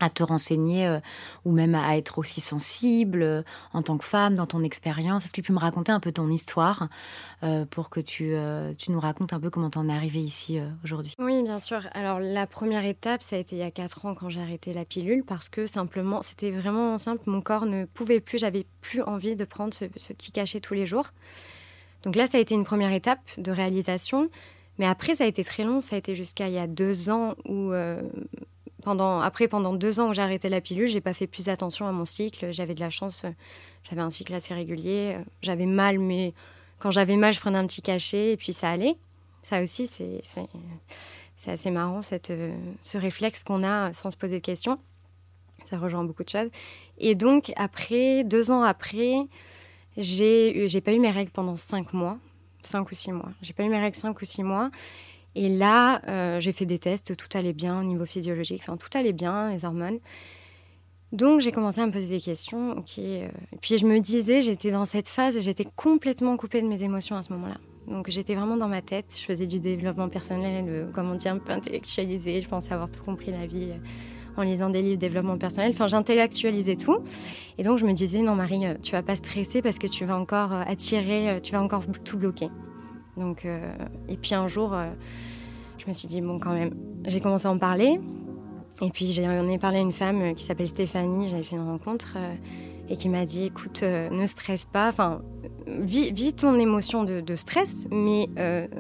à 0.03 0.11
te 0.11 0.23
renseigner 0.23 0.87
euh, 0.87 0.99
ou 1.45 1.53
même 1.53 1.75
à 1.75 1.97
être 1.97 2.19
aussi 2.19 2.41
sensible 2.41 3.23
euh, 3.23 3.43
en 3.73 3.83
tant 3.83 3.97
que 3.97 4.05
femme 4.05 4.35
dans 4.35 4.47
ton 4.47 4.63
expérience? 4.65 5.25
Est-ce 5.25 5.33
que 5.33 5.41
tu 5.41 5.47
peux 5.47 5.55
me 5.55 5.59
raconter 5.59 5.93
un 5.93 6.01
peu 6.01 6.13
ton 6.13 6.29
histoire 6.29 6.89
euh, 7.45 7.65
pour 7.65 7.89
que 7.89 8.01
tu, 8.01 8.35
tu, 8.79 8.91
nous 8.91 9.01
racontes 9.01 9.33
un 9.33 9.41
peu 9.41 9.51
comment 9.51 9.71
t'en 9.71 9.89
es 9.89 9.93
arrivée 9.93 10.21
ici 10.21 10.59
aujourd'hui? 10.85 11.15
Oui, 11.19 11.43
bien 11.43 11.59
sûr. 11.59 11.83
Alors, 11.93 12.19
la 12.21 12.47
première 12.47 12.85
étape, 12.85 13.23
ça 13.23 13.37
a 13.37 13.39
été 13.39 13.57
il 13.57 13.61
y 13.61 13.63
a 13.63 13.71
4 13.71 14.07
ans 14.07 14.15
quand 14.15 14.29
j'ai 14.29 14.41
arrêté 14.41 14.73
la 14.73 14.85
pilule 14.85 15.25
parce 15.25 15.49
que 15.49 15.67
simplement, 15.67 16.23
c'était 16.23 16.51
vraiment 16.51 16.99
simple. 16.99 17.23
Mon 17.27 17.41
corps 17.41 17.67
ne 17.67 17.85
pouvait 17.85 18.21
plus, 18.21 18.39
j'avais 18.39 18.67
plus 18.81 19.03
envie 19.03 19.37
de 19.37 19.45
prendre 19.45 19.73
ce, 19.73 19.85
ce 19.97 20.13
petit 20.13 20.33
cachet 20.33 20.61
tous 20.61 20.75
les 20.75 20.87
jours. 20.87 21.11
Donc 22.03 22.17
là, 22.17 22.27
ça 22.27 22.39
a 22.39 22.41
été 22.41 22.55
une 22.55 22.65
première 22.65 22.93
étape 22.93 23.21
de 23.39 23.51
réalisation. 23.51 24.29
Mais 24.79 24.87
après, 24.87 25.15
ça 25.15 25.25
a 25.25 25.27
été 25.27 25.45
très 25.45 25.65
long. 25.65 25.81
Ça 25.81 25.97
a 25.97 25.99
été 25.99 26.15
jusqu'à 26.15 26.49
il 26.49 26.55
y 26.55 26.59
a 26.59 26.67
deux 26.67 27.11
ans 27.11 27.35
où, 27.47 27.73
euh, 27.73 28.03
pendant, 28.83 29.21
après, 29.21 29.49
pendant 29.49 29.75
deux 29.75 30.01
ans 30.01 30.11
où 30.11 30.13
j'ai 30.13 30.23
arrêté 30.23 30.49
la 30.49 30.61
pilule, 30.61 30.87
j'ai 30.87 31.01
pas 31.01 31.15
fait 31.15 31.27
plus 31.27 31.49
attention 31.49 31.87
à 31.87 31.93
mon 31.93 32.05
cycle. 32.05 32.53
J'avais 32.53 32.75
de 32.75 32.81
la 32.81 32.91
chance. 32.91 33.25
J'avais 33.89 34.03
un 34.03 34.11
cycle 34.11 34.35
assez 34.35 34.55
régulier. 34.55 35.17
J'avais 35.43 35.67
mal, 35.67 35.99
mais 35.99 36.35
quand 36.79 36.91
j'avais 36.91 37.17
mal, 37.17 37.33
je 37.33 37.41
prenais 37.41 37.59
un 37.59 37.67
petit 37.67 37.83
cachet 37.83 38.33
et 38.33 38.37
puis 38.37 38.53
ça 38.53 38.71
allait. 38.71 38.97
Ça 39.43 39.63
aussi, 39.63 39.87
c'est, 39.87 40.21
c'est, 41.37 41.51
assez 41.51 41.71
marrant, 41.71 42.01
cette, 42.01 42.33
ce 42.81 42.99
réflexe 42.99 43.43
qu'on 43.43 43.65
a 43.65 43.93
sans 43.93 44.13
se 44.13 44.17
poser 44.17 44.37
de 44.39 44.45
questions. 44.45 44.79
Ça 45.69 45.79
rejoint 45.79 46.05
beaucoup 46.05 46.23
de 46.23 46.29
choses. 46.29 46.51
Et 46.99 47.15
donc, 47.15 47.53
après, 47.57 48.23
deux 48.25 48.51
ans 48.51 48.63
après, 48.63 49.27
j'ai, 49.97 50.69
j'ai 50.69 50.81
pas 50.81 50.93
eu 50.93 50.99
mes 50.99 51.11
règles 51.11 51.31
pendant 51.31 51.57
cinq 51.57 51.93
mois, 51.93 52.19
cinq 52.63 52.91
ou 52.91 52.95
six 52.95 53.13
mois. 53.13 53.31
J'ai 53.43 53.53
pas 53.53 53.65
eu 53.65 53.69
mes 53.69 53.79
règles 53.79 53.97
cinq 53.97 54.21
ou 54.21 54.25
six 54.25 54.43
mois. 54.43 54.71
Et 55.35 55.49
là, 55.49 56.03
euh, 56.09 56.41
j'ai 56.41 56.53
fait 56.53 56.67
des 56.67 56.79
tests, 56.79 57.17
tout 57.17 57.29
allait 57.35 57.55
bien 57.55 57.81
au 57.81 57.85
niveau 57.85 58.05
physiologique, 58.05 58.63
enfin 58.63 58.77
tout 58.77 58.91
allait 58.97 59.13
bien, 59.13 59.51
les 59.51 59.65
hormones. 59.65 59.99
Donc 61.13 61.41
j'ai 61.41 61.53
commencé 61.53 61.81
à 61.81 61.87
me 61.87 61.93
poser 61.93 62.17
des 62.17 62.23
questions. 62.23 62.73
Ok, 62.73 62.99
euh, 62.99 63.29
puis 63.61 63.79
je 63.79 63.87
me 63.87 63.99
disais, 64.01 64.43
j'étais 64.43 64.71
dans 64.71 64.85
cette 64.85 65.09
phase, 65.09 65.39
j'étais 65.41 65.67
complètement 65.77 66.37
coupée 66.37 66.63
de 66.63 66.67
mes 66.67 66.83
émotions 66.83 67.17
à 67.17 67.23
ce 67.23 67.33
moment-là. 67.33 67.57
Donc 67.87 68.09
j'étais 68.11 68.35
vraiment 68.35 68.57
dans 68.57 68.69
ma 68.69 68.83
tête. 68.83 69.17
Je 69.19 69.25
faisais 69.25 69.47
du 69.47 69.59
développement 69.59 70.09
personnel, 70.09 70.65
euh, 70.69 70.91
comment 70.93 71.15
dire, 71.15 71.33
un 71.33 71.39
peu 71.39 71.53
intellectualisé. 71.53 72.41
Je 72.41 72.49
pensais 72.49 72.73
avoir 72.73 72.91
tout 72.91 73.03
compris 73.03 73.31
la 73.31 73.47
vie 73.47 73.73
en 74.37 74.43
lisant 74.43 74.71
des 74.71 74.83
livres 74.83 74.97
de 74.97 75.01
développement 75.01 75.39
personnel. 75.39 75.71
Enfin, 75.71 75.87
j'intellectualisais 75.87 76.77
tout. 76.77 76.99
Et 77.59 77.63
donc, 77.63 77.79
je 77.79 77.87
me 77.87 77.93
disais, 77.93 78.21
non, 78.21 78.35
Marie, 78.35 78.67
euh, 78.67 78.75
tu 78.83 78.93
vas 78.93 79.03
pas 79.03 79.17
stresser 79.17 79.63
parce 79.63 79.79
que 79.79 79.87
tu 79.87 80.05
vas 80.05 80.17
encore 80.17 80.53
euh, 80.53 80.63
attirer, 80.67 81.31
euh, 81.31 81.41
tu 81.41 81.53
vas 81.53 81.63
encore 81.63 81.83
tout 82.05 82.19
bloquer. 82.19 82.49
Donc, 83.17 83.45
et 84.09 84.17
puis 84.17 84.35
un 84.35 84.49
jour, 84.49 84.75
je 85.77 85.87
me 85.87 85.93
suis 85.93 86.09
dit, 86.09 86.23
bon, 86.23 86.39
quand 86.39 86.55
même, 86.55 86.73
j'ai 87.05 87.21
commencé 87.21 87.47
à 87.47 87.51
en 87.51 87.59
parler. 87.59 88.01
Et 88.81 88.89
puis 88.89 89.13
j'en 89.13 89.47
ai 89.51 89.59
parlé 89.59 89.77
à 89.77 89.81
une 89.83 89.93
femme 89.93 90.35
qui 90.35 90.43
s'appelle 90.43 90.67
Stéphanie, 90.67 91.29
j'avais 91.29 91.43
fait 91.43 91.57
une 91.57 91.67
rencontre 91.67 92.17
et 92.89 92.97
qui 92.97 93.11
m'a 93.11 93.27
dit 93.27 93.45
écoute, 93.45 93.83
ne 93.83 94.27
stresse 94.27 94.65
pas, 94.65 94.89
enfin, 94.89 95.21
vis, 95.67 96.33
ton 96.33 96.59
émotion 96.59 97.05
de, 97.05 97.37
stress, 97.37 97.87
mais 97.91 98.31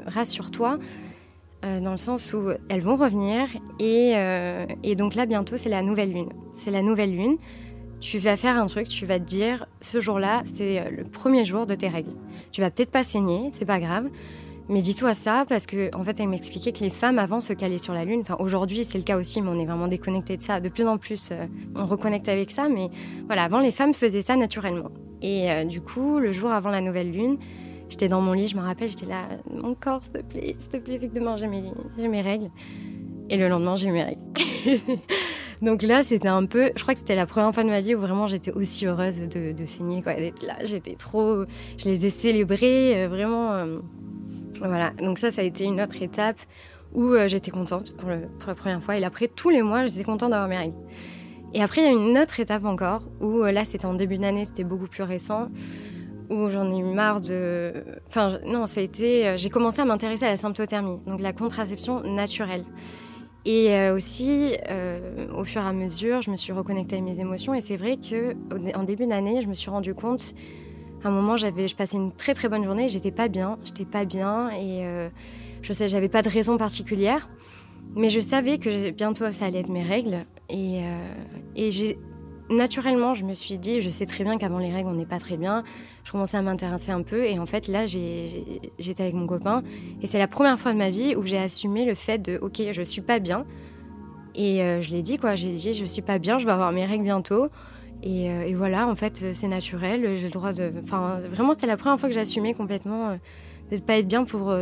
rassure-toi, 0.06 0.78
dans 1.62 1.92
le 1.92 1.96
sens 1.96 2.32
où 2.32 2.50
elles 2.68 2.80
vont 2.80 2.96
revenir. 2.96 3.48
Et, 3.78 4.14
et 4.82 4.94
donc 4.96 5.14
là, 5.14 5.26
bientôt, 5.26 5.56
c'est 5.56 5.68
la 5.68 5.82
nouvelle 5.82 6.12
lune. 6.12 6.30
C'est 6.54 6.70
la 6.70 6.82
nouvelle 6.82 7.14
lune 7.14 7.38
tu 8.02 8.18
vas 8.18 8.36
faire 8.36 8.56
un 8.56 8.66
truc, 8.66 8.88
tu 8.88 9.06
vas 9.06 9.18
te 9.18 9.24
dire, 9.24 9.66
ce 9.80 10.00
jour-là, 10.00 10.42
c'est 10.44 10.80
euh, 10.80 10.90
le 10.90 11.04
premier 11.04 11.44
jour 11.44 11.66
de 11.66 11.74
tes 11.74 11.88
règles. 11.88 12.12
Tu 12.50 12.60
vas 12.60 12.70
peut-être 12.70 12.90
pas 12.90 13.04
saigner, 13.04 13.50
c'est 13.54 13.64
pas 13.64 13.78
grave, 13.78 14.10
mais 14.68 14.82
dis-toi 14.82 15.14
ça 15.14 15.44
parce 15.48 15.66
que 15.66 15.94
en 15.96 16.02
fait, 16.02 16.18
elle 16.18 16.28
m'expliquait 16.28 16.72
que 16.72 16.80
les 16.80 16.90
femmes 16.90 17.20
avant 17.20 17.40
se 17.40 17.52
calaient 17.52 17.78
sur 17.78 17.94
la 17.94 18.04
lune. 18.04 18.20
Enfin, 18.22 18.36
aujourd'hui, 18.40 18.84
c'est 18.84 18.98
le 18.98 19.04
cas 19.04 19.16
aussi, 19.18 19.40
mais 19.40 19.48
on 19.48 19.58
est 19.58 19.64
vraiment 19.64 19.86
déconnecté 19.86 20.36
de 20.36 20.42
ça. 20.42 20.60
De 20.60 20.68
plus 20.68 20.86
en 20.86 20.98
plus, 20.98 21.30
euh, 21.30 21.46
on 21.76 21.86
reconnecte 21.86 22.28
avec 22.28 22.50
ça, 22.50 22.68
mais 22.68 22.90
voilà, 23.26 23.44
avant, 23.44 23.60
les 23.60 23.70
femmes 23.70 23.94
faisaient 23.94 24.22
ça 24.22 24.36
naturellement. 24.36 24.90
Et 25.22 25.50
euh, 25.52 25.64
du 25.64 25.80
coup, 25.80 26.18
le 26.18 26.32
jour 26.32 26.50
avant 26.50 26.70
la 26.70 26.80
nouvelle 26.80 27.12
lune, 27.12 27.38
j'étais 27.92 28.08
dans 28.08 28.22
mon 28.22 28.32
lit, 28.32 28.48
je 28.48 28.56
me 28.56 28.62
rappelle, 28.62 28.88
j'étais 28.88 29.06
là, 29.06 29.28
mon 29.50 29.74
corps, 29.74 30.02
s'il 30.02 30.14
te 30.14 30.22
plaît, 30.22 30.56
s'il 30.58 30.70
te 30.70 30.76
plaît, 30.78 30.98
fait 30.98 31.08
que 31.08 31.14
demain 31.14 31.36
j'ai 31.36 31.46
mes, 31.46 32.22
règles. 32.22 32.50
Et 33.28 33.36
le 33.36 33.48
lendemain, 33.48 33.76
j'ai 33.76 33.88
eu 33.88 33.92
mes 33.92 34.02
règles. 34.02 34.20
Donc 35.62 35.82
là, 35.82 36.02
c'était 36.02 36.28
un 36.28 36.46
peu. 36.46 36.70
Je 36.74 36.82
crois 36.82 36.94
que 36.94 37.00
c'était 37.00 37.14
la 37.14 37.26
première 37.26 37.52
fois 37.54 37.62
de 37.64 37.68
ma 37.68 37.80
vie 37.80 37.94
où 37.94 38.00
vraiment 38.00 38.26
j'étais 38.26 38.50
aussi 38.50 38.86
heureuse 38.86 39.20
de, 39.20 39.66
saigner, 39.66 40.00
d'être 40.00 40.42
là. 40.44 40.56
J'étais 40.64 40.94
trop. 40.94 41.44
Je 41.76 41.84
les 41.84 42.06
ai 42.06 42.10
célébrés, 42.10 43.04
euh, 43.04 43.08
vraiment. 43.08 43.52
Euh, 43.52 43.78
voilà. 44.58 44.90
Donc 44.98 45.18
ça, 45.18 45.30
ça 45.30 45.42
a 45.42 45.44
été 45.44 45.64
une 45.64 45.80
autre 45.80 46.02
étape 46.02 46.40
où 46.94 47.04
euh, 47.12 47.28
j'étais 47.28 47.50
contente 47.50 47.94
pour, 47.96 48.08
la 48.08 48.54
première 48.54 48.82
fois. 48.82 48.96
Et 48.98 49.04
après, 49.04 49.28
tous 49.28 49.50
les 49.50 49.62
mois, 49.62 49.86
j'étais 49.86 50.04
contente 50.04 50.30
d'avoir 50.30 50.48
mes 50.48 50.58
règles. 50.58 50.76
Et 51.54 51.62
après, 51.62 51.82
il 51.82 51.84
y 51.84 51.88
a 51.88 51.92
une 51.92 52.18
autre 52.18 52.40
étape 52.40 52.64
encore 52.64 53.02
où 53.20 53.42
là, 53.42 53.64
c'était 53.66 53.86
en 53.86 53.94
début 53.94 54.16
d'année, 54.16 54.46
c'était 54.46 54.64
beaucoup 54.64 54.88
plus 54.88 55.02
récent 55.02 55.48
où 56.32 56.48
j'en 56.48 56.72
ai 56.72 56.78
eu 56.78 56.84
marre 56.84 57.20
de. 57.20 57.72
Enfin, 58.08 58.38
non, 58.46 58.66
ça 58.66 58.80
a 58.80 58.82
été. 58.82 59.34
J'ai 59.36 59.50
commencé 59.50 59.80
à 59.80 59.84
m'intéresser 59.84 60.24
à 60.24 60.30
la 60.30 60.36
symptothermie, 60.36 60.98
donc 61.06 61.20
la 61.20 61.32
contraception 61.32 62.02
naturelle. 62.02 62.64
Et 63.44 63.74
euh, 63.74 63.96
aussi, 63.96 64.56
euh, 64.68 65.26
au 65.36 65.44
fur 65.44 65.62
et 65.62 65.66
à 65.66 65.72
mesure, 65.72 66.22
je 66.22 66.30
me 66.30 66.36
suis 66.36 66.52
reconnectée 66.52 66.96
à 66.96 67.00
mes 67.00 67.18
émotions. 67.18 67.54
Et 67.54 67.60
c'est 67.60 67.76
vrai 67.76 67.98
qu'en 67.98 68.84
début 68.84 69.06
d'année, 69.06 69.42
je 69.42 69.48
me 69.48 69.54
suis 69.54 69.70
rendu 69.70 69.94
compte, 69.94 70.34
à 71.02 71.08
un 71.08 71.10
moment, 71.10 71.36
j'avais, 71.36 71.66
je 71.66 71.74
passais 71.74 71.96
une 71.96 72.12
très 72.12 72.34
très 72.34 72.48
bonne 72.48 72.62
journée, 72.62 72.88
j'étais 72.88 73.10
pas 73.10 73.26
bien, 73.26 73.58
j'étais 73.64 73.84
pas 73.84 74.04
bien, 74.04 74.50
et 74.50 74.86
euh, 74.86 75.08
je 75.60 75.72
sais, 75.72 75.88
j'avais 75.88 76.08
pas 76.08 76.22
de 76.22 76.28
raison 76.28 76.56
particulière, 76.56 77.28
mais 77.96 78.08
je 78.08 78.20
savais 78.20 78.58
que 78.58 78.90
bientôt 78.90 79.32
ça 79.32 79.46
allait 79.46 79.58
être 79.58 79.68
mes 79.68 79.82
règles, 79.82 80.24
et, 80.48 80.82
et 81.56 81.72
j'ai 81.72 81.98
naturellement, 82.50 83.14
je 83.14 83.24
me 83.24 83.34
suis 83.34 83.58
dit, 83.58 83.80
je 83.80 83.88
sais 83.88 84.06
très 84.06 84.24
bien 84.24 84.38
qu'avant 84.38 84.58
les 84.58 84.70
règles, 84.70 84.88
on 84.88 84.94
n'est 84.94 85.06
pas 85.06 85.18
très 85.18 85.36
bien. 85.36 85.64
Je 86.04 86.12
commençais 86.12 86.36
à 86.36 86.42
m'intéresser 86.42 86.90
un 86.90 87.02
peu 87.02 87.24
et 87.24 87.38
en 87.38 87.46
fait, 87.46 87.68
là, 87.68 87.86
j'étais 87.86 89.02
avec 89.02 89.14
mon 89.14 89.26
copain 89.26 89.62
et 90.02 90.06
c'est 90.06 90.18
la 90.18 90.28
première 90.28 90.58
fois 90.58 90.72
de 90.72 90.78
ma 90.78 90.90
vie 90.90 91.14
où 91.16 91.24
j'ai 91.24 91.38
assumé 91.38 91.84
le 91.84 91.94
fait 91.94 92.18
de, 92.18 92.38
ok, 92.40 92.62
je 92.72 92.82
suis 92.82 93.02
pas 93.02 93.18
bien. 93.18 93.44
Et 94.34 94.62
euh, 94.62 94.80
je 94.80 94.90
l'ai 94.90 95.02
dit, 95.02 95.18
quoi, 95.18 95.34
j'ai 95.34 95.52
dit, 95.52 95.72
je 95.72 95.84
suis 95.84 96.02
pas 96.02 96.18
bien, 96.18 96.38
je 96.38 96.46
vais 96.46 96.52
avoir 96.52 96.72
mes 96.72 96.86
règles 96.86 97.04
bientôt. 97.04 97.48
Et, 98.02 98.30
euh, 98.30 98.52
voilà, 98.56 98.88
en 98.88 98.96
fait, 98.96 99.24
c'est 99.34 99.48
naturel, 99.48 100.16
j'ai 100.16 100.24
le 100.24 100.30
droit 100.30 100.52
de. 100.52 100.72
Enfin, 100.82 101.20
vraiment, 101.30 101.54
c'est 101.56 101.66
la 101.66 101.76
première 101.76 102.00
fois 102.00 102.08
que 102.08 102.18
assumé 102.18 102.54
complètement 102.54 103.10
euh, 103.10 103.16
de 103.70 103.76
ne 103.76 103.80
pas 103.80 103.98
être 103.98 104.08
bien 104.08 104.24
pour 104.24 104.52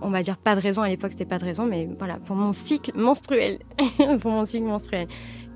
on 0.00 0.10
va 0.10 0.22
dire 0.22 0.36
pas 0.36 0.54
de 0.54 0.60
raison 0.60 0.82
à 0.82 0.88
l'époque 0.88 1.12
c'était 1.12 1.24
pas 1.24 1.38
de 1.38 1.44
raison 1.44 1.66
mais 1.66 1.88
voilà 1.98 2.18
pour 2.18 2.36
mon 2.36 2.52
cycle 2.52 2.92
menstruel 2.96 3.58
pour 4.20 4.30
mon 4.30 4.44
cycle 4.44 4.64
menstruel 4.64 5.08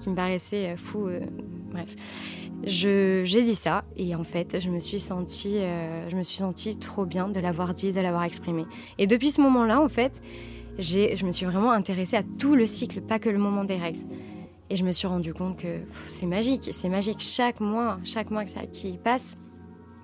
qui 0.03 0.11
me 0.11 0.15
paraissait 0.15 0.71
euh, 0.71 0.77
fou. 0.77 1.07
Euh, 1.07 1.21
bref, 1.71 1.95
j'ai 2.65 3.43
dit 3.43 3.55
ça 3.55 3.85
et 3.97 4.15
en 4.15 4.25
fait, 4.25 4.61
je 4.61 4.69
me 4.69 4.81
suis 4.81 5.01
sentie, 5.01 5.59
euh, 5.59 6.09
je 6.11 6.17
me 6.17 6.23
suis 6.23 6.39
sentie 6.39 6.79
trop 6.79 7.07
bien 7.07 7.29
de 7.29 7.41
l'avoir 7.41 7.75
dit, 7.75 7.93
de 7.93 8.01
l'avoir 8.01 8.25
exprimé. 8.25 8.65
Et 8.99 9.07
depuis 9.07 9.31
ce 9.31 9.41
moment-là, 9.41 9.81
en 9.81 9.89
fait, 9.89 10.21
je 10.79 11.25
me 11.25 11.33
suis 11.33 11.47
vraiment 11.47 11.73
intéressée 11.73 12.17
à 12.17 12.23
tout 12.23 12.55
le 12.55 12.67
cycle, 12.67 13.01
pas 13.01 13.19
que 13.19 13.29
le 13.29 13.39
moment 13.39 13.65
des 13.65 13.77
règles. 13.77 14.05
Et 14.71 14.77
je 14.77 14.85
me 14.85 14.93
suis 14.93 15.07
rendu 15.07 15.35
compte 15.35 15.59
que 15.59 15.81
c'est 16.09 16.27
magique, 16.27 16.71
c'est 16.73 16.89
magique. 16.89 17.21
Chaque 17.21 17.61
mois, 17.61 17.99
chaque 18.05 18.31
mois 18.31 18.45
qui 18.45 18.97
passe, 18.97 19.37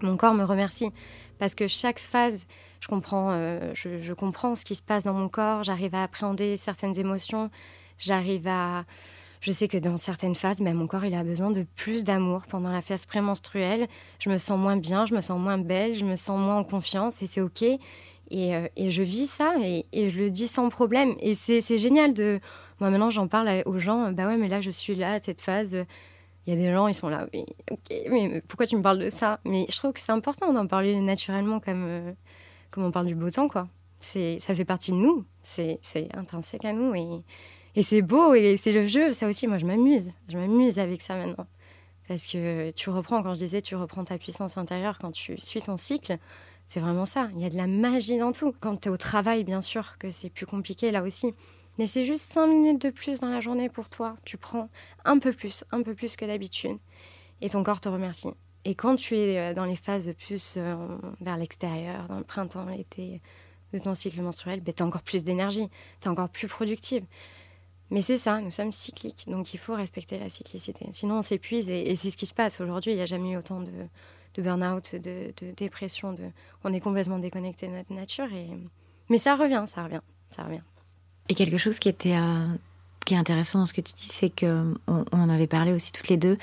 mon 0.03 0.17
corps 0.17 0.35
me 0.35 0.45
remercie 0.45 0.91
parce 1.39 1.55
que 1.55 1.69
chaque 1.69 1.99
phase, 1.99 2.45
je 2.81 2.89
comprends, 2.89 3.31
je, 3.73 4.13
comprends 4.13 4.55
ce 4.55 4.65
qui 4.65 4.75
se 4.75 4.83
passe 4.83 5.05
dans 5.05 5.15
mon 5.15 5.29
corps. 5.29 5.63
J'arrive 5.63 5.95
à 5.95 6.03
appréhender 6.03 6.57
certaines 6.57 6.99
émotions. 6.99 7.51
J'arrive 7.99 8.47
à, 8.47 8.85
je 9.41 9.53
sais 9.53 9.69
que 9.69 9.79
dans 9.79 9.97
certaines 9.97 10.35
phases, 10.35 10.61
même 10.61 10.77
mon 10.77 10.87
corps, 10.87 11.05
il 11.05 11.15
a 11.15 11.23
besoin 11.23 11.51
de 11.51 11.65
plus 11.77 12.05
d'amour. 12.05 12.47
Pendant 12.49 12.71
la 12.71 12.83
phase 12.83 13.07
prémenstruelle, 13.07 13.87
je 14.19 14.31
me 14.31 14.39
sens 14.39 14.59
moins 14.59 14.77
bien, 14.77 15.07
je 15.07 15.15
me 15.15 15.21
sens 15.21 15.39
moins 15.39 15.59
belle, 15.59 15.95
je 15.95 16.05
me 16.05 16.17
sens 16.17 16.39
moins 16.39 16.57
en 16.57 16.65
confiance 16.65 17.23
et 17.23 17.27
c'est 17.27 17.41
OK. 17.41 17.63
Et, 18.31 18.55
euh, 18.55 18.69
je 18.77 19.03
vis 19.03 19.27
ça 19.27 19.55
et, 19.63 19.87
je 19.93 20.19
le 20.19 20.31
dis 20.31 20.49
sans 20.49 20.69
problème. 20.69 21.15
Et 21.21 21.35
c'est 21.35 21.79
génial 21.79 22.15
de... 22.15 22.41
Moi, 22.81 22.91
maintenant, 22.91 23.11
j'en 23.11 23.27
parle 23.27 23.63
aux 23.67 23.79
gens. 23.79 24.13
Bah 24.13 24.27
ouais, 24.27 24.37
mais 24.37 24.49
là, 24.49 24.61
je 24.61 24.71
suis 24.71 24.95
là, 24.95 25.15
à 25.15 25.21
cette 25.21 25.41
phase. 25.41 25.85
Il 26.47 26.55
y 26.55 26.57
a 26.57 26.57
des 26.57 26.73
gens, 26.73 26.87
ils 26.87 26.95
sont 26.95 27.09
là. 27.09 27.27
Mais, 27.33 27.45
OK, 27.71 27.95
mais 28.11 28.41
pourquoi 28.47 28.67
tu 28.67 28.77
me 28.77 28.83
parles 28.83 28.99
de 28.99 29.09
ça? 29.09 29.41
Mais 29.45 29.67
je 29.69 29.77
trouve 29.77 29.93
que 29.93 30.01
c'est 30.01 30.13
important 30.13 30.53
d'en 30.53 30.67
parler 30.67 30.99
naturellement 31.01 31.61
comme, 31.61 31.85
euh, 31.87 32.13
comme 32.71 32.85
on 32.85 32.91
parle 32.91 33.07
du 33.07 33.15
beau 33.15 33.31
temps, 33.31 33.49
quoi. 33.49 33.69
Ça 34.01 34.55
fait 34.55 34.65
partie 34.65 34.93
de 34.93 34.97
nous. 34.97 35.25
C'est 35.43 35.81
intrinsèque 36.15 36.65
à 36.65 36.73
nous. 36.73 36.95
Et, 36.95 37.23
et 37.79 37.83
c'est 37.83 38.03
beau 38.03 38.35
et 38.35 38.57
c'est 38.57 38.73
le 38.73 38.85
jeu, 38.89 39.13
ça 39.13 39.29
aussi, 39.29 39.47
moi 39.47 39.57
je 39.57 39.65
m'amuse. 39.65 40.11
Je 40.29 40.37
m'amuse 40.37 40.81
avec 40.81 41.01
ça 41.01 41.15
maintenant. 41.15 41.47
Parce 42.09 42.27
que 42.27 42.73
tu 42.73 42.91
reprends, 42.91 43.23
quand 43.23 43.35
je 43.35 43.39
disais, 43.39 43.63
tu 43.63 43.77
reprends 43.77 44.03
ta 44.03 44.19
puissance 44.19 44.59
intérieure 44.59 44.99
quand 44.99 45.13
tu 45.13 45.39
suis 45.39 45.63
ton 45.63 45.77
cycle. 45.77 46.19
C'est 46.67 46.81
vraiment 46.81 47.07
ça. 47.07 47.29
Il 47.37 47.41
y 47.41 47.45
a 47.45 47.51
de 47.51 47.57
la 47.57 47.69
magie 47.69 48.19
dans 48.19 48.33
tout. 48.33 48.53
Quand 48.59 48.79
tu 48.81 48.89
es 48.89 48.91
au 48.91 48.97
travail, 48.97 49.45
bien 49.45 49.61
sûr, 49.61 49.97
que 49.99 50.11
c'est 50.11 50.29
plus 50.29 50.45
compliqué 50.45 50.91
là 50.91 51.05
aussi. 51.05 51.33
Mais 51.79 51.87
c'est 51.87 52.05
juste 52.05 52.25
cinq 52.33 52.49
minutes 52.49 52.83
de 52.83 52.91
plus 52.91 53.21
dans 53.21 53.29
la 53.29 53.39
journée 53.39 53.69
pour 53.69 53.89
toi. 53.89 54.17
Tu 54.25 54.39
prends 54.39 54.69
un 55.05 55.21
peu 55.21 55.33
plus, 55.33 55.63
un 55.71 55.83
peu 55.83 55.95
plus 55.95 56.17
que 56.17 56.25
d'habitude. 56.25 56.79
Et 57.43 57.49
ton 57.49 57.63
corps 57.63 57.81
te 57.81 57.89
remercie. 57.89 58.31
Et 58.65 58.75
quand 58.75 58.97
tu 58.97 59.17
es 59.17 59.39
euh, 59.39 59.55
dans 59.55 59.67
les 59.67 59.77
phases 59.77 60.13
plus 60.19 60.57
euh, 60.57 60.75
vers 61.21 61.37
l'extérieur, 61.37 62.09
dans 62.09 62.19
le 62.19 62.25
printemps, 62.25 62.65
l'été 62.65 63.21
de 63.73 63.79
ton 63.79 63.95
cycle 63.95 64.21
menstruel, 64.21 64.63
ben, 64.63 64.75
tu 64.75 64.83
as 64.83 64.87
encore 64.87 65.03
plus 65.03 65.23
d'énergie. 65.23 65.69
Tu 66.01 66.09
es 66.09 66.11
encore 66.11 66.29
plus 66.29 66.49
productive. 66.49 67.05
Mais 67.91 68.03
c'est 68.03 68.19
ça, 68.19 68.41
nous 68.41 68.51
sommes 68.51 68.73
cycliques, 68.73 69.25
donc 69.29 69.55
il 69.55 69.59
faut 69.59 69.75
respecter 69.75 70.19
la 70.19 70.29
cyclicité. 70.29 70.87
Sinon, 70.93 71.19
on 71.19 71.23
s'épuise 71.23 71.71
et, 71.71 71.97
c'est 71.97 72.11
ce 72.11 72.17
qui 72.17 72.27
se 72.27 72.35
passe 72.35 72.61
aujourd'hui. 72.61 72.93
Il 72.93 72.97
n'y 72.97 73.03
a 73.03 73.07
jamais 73.07 73.31
eu 73.31 73.37
autant 73.37 73.61
de, 73.61 74.43
burn-out, 74.43 74.95
de, 74.95 75.33
dépression. 75.57 76.13
De... 76.13 76.25
On 76.65 76.73
est 76.73 76.81
complètement 76.81 77.19
déconnecté 77.19 77.67
de 77.67 77.73
notre 77.73 77.93
nature. 77.93 78.31
Et... 78.33 78.49
Mais 79.09 79.19
ça 79.19 79.37
revient, 79.37 79.65
ça 79.67 79.85
revient, 79.85 80.01
ça 80.31 80.45
revient. 80.45 80.61
Et 81.31 81.35
quelque 81.35 81.59
chose 81.59 81.79
qui 81.79 81.89
était 81.89 82.17
euh, 82.17 82.47
qui 83.09 83.15
est 83.15 83.19
intéressant 83.19 83.61
dans 83.61 83.67
ce 83.67 83.73
que 83.73 83.81
tu 83.81 83.95
dis, 83.95 84.09
c'est 84.11 84.29
que 84.29 84.75
on, 84.87 85.05
en 85.13 85.29
avait 85.31 85.47
parlé 85.47 85.73
aussi 85.73 85.93
toutes 85.93 86.09
les 86.09 86.19
deux. 86.19 86.37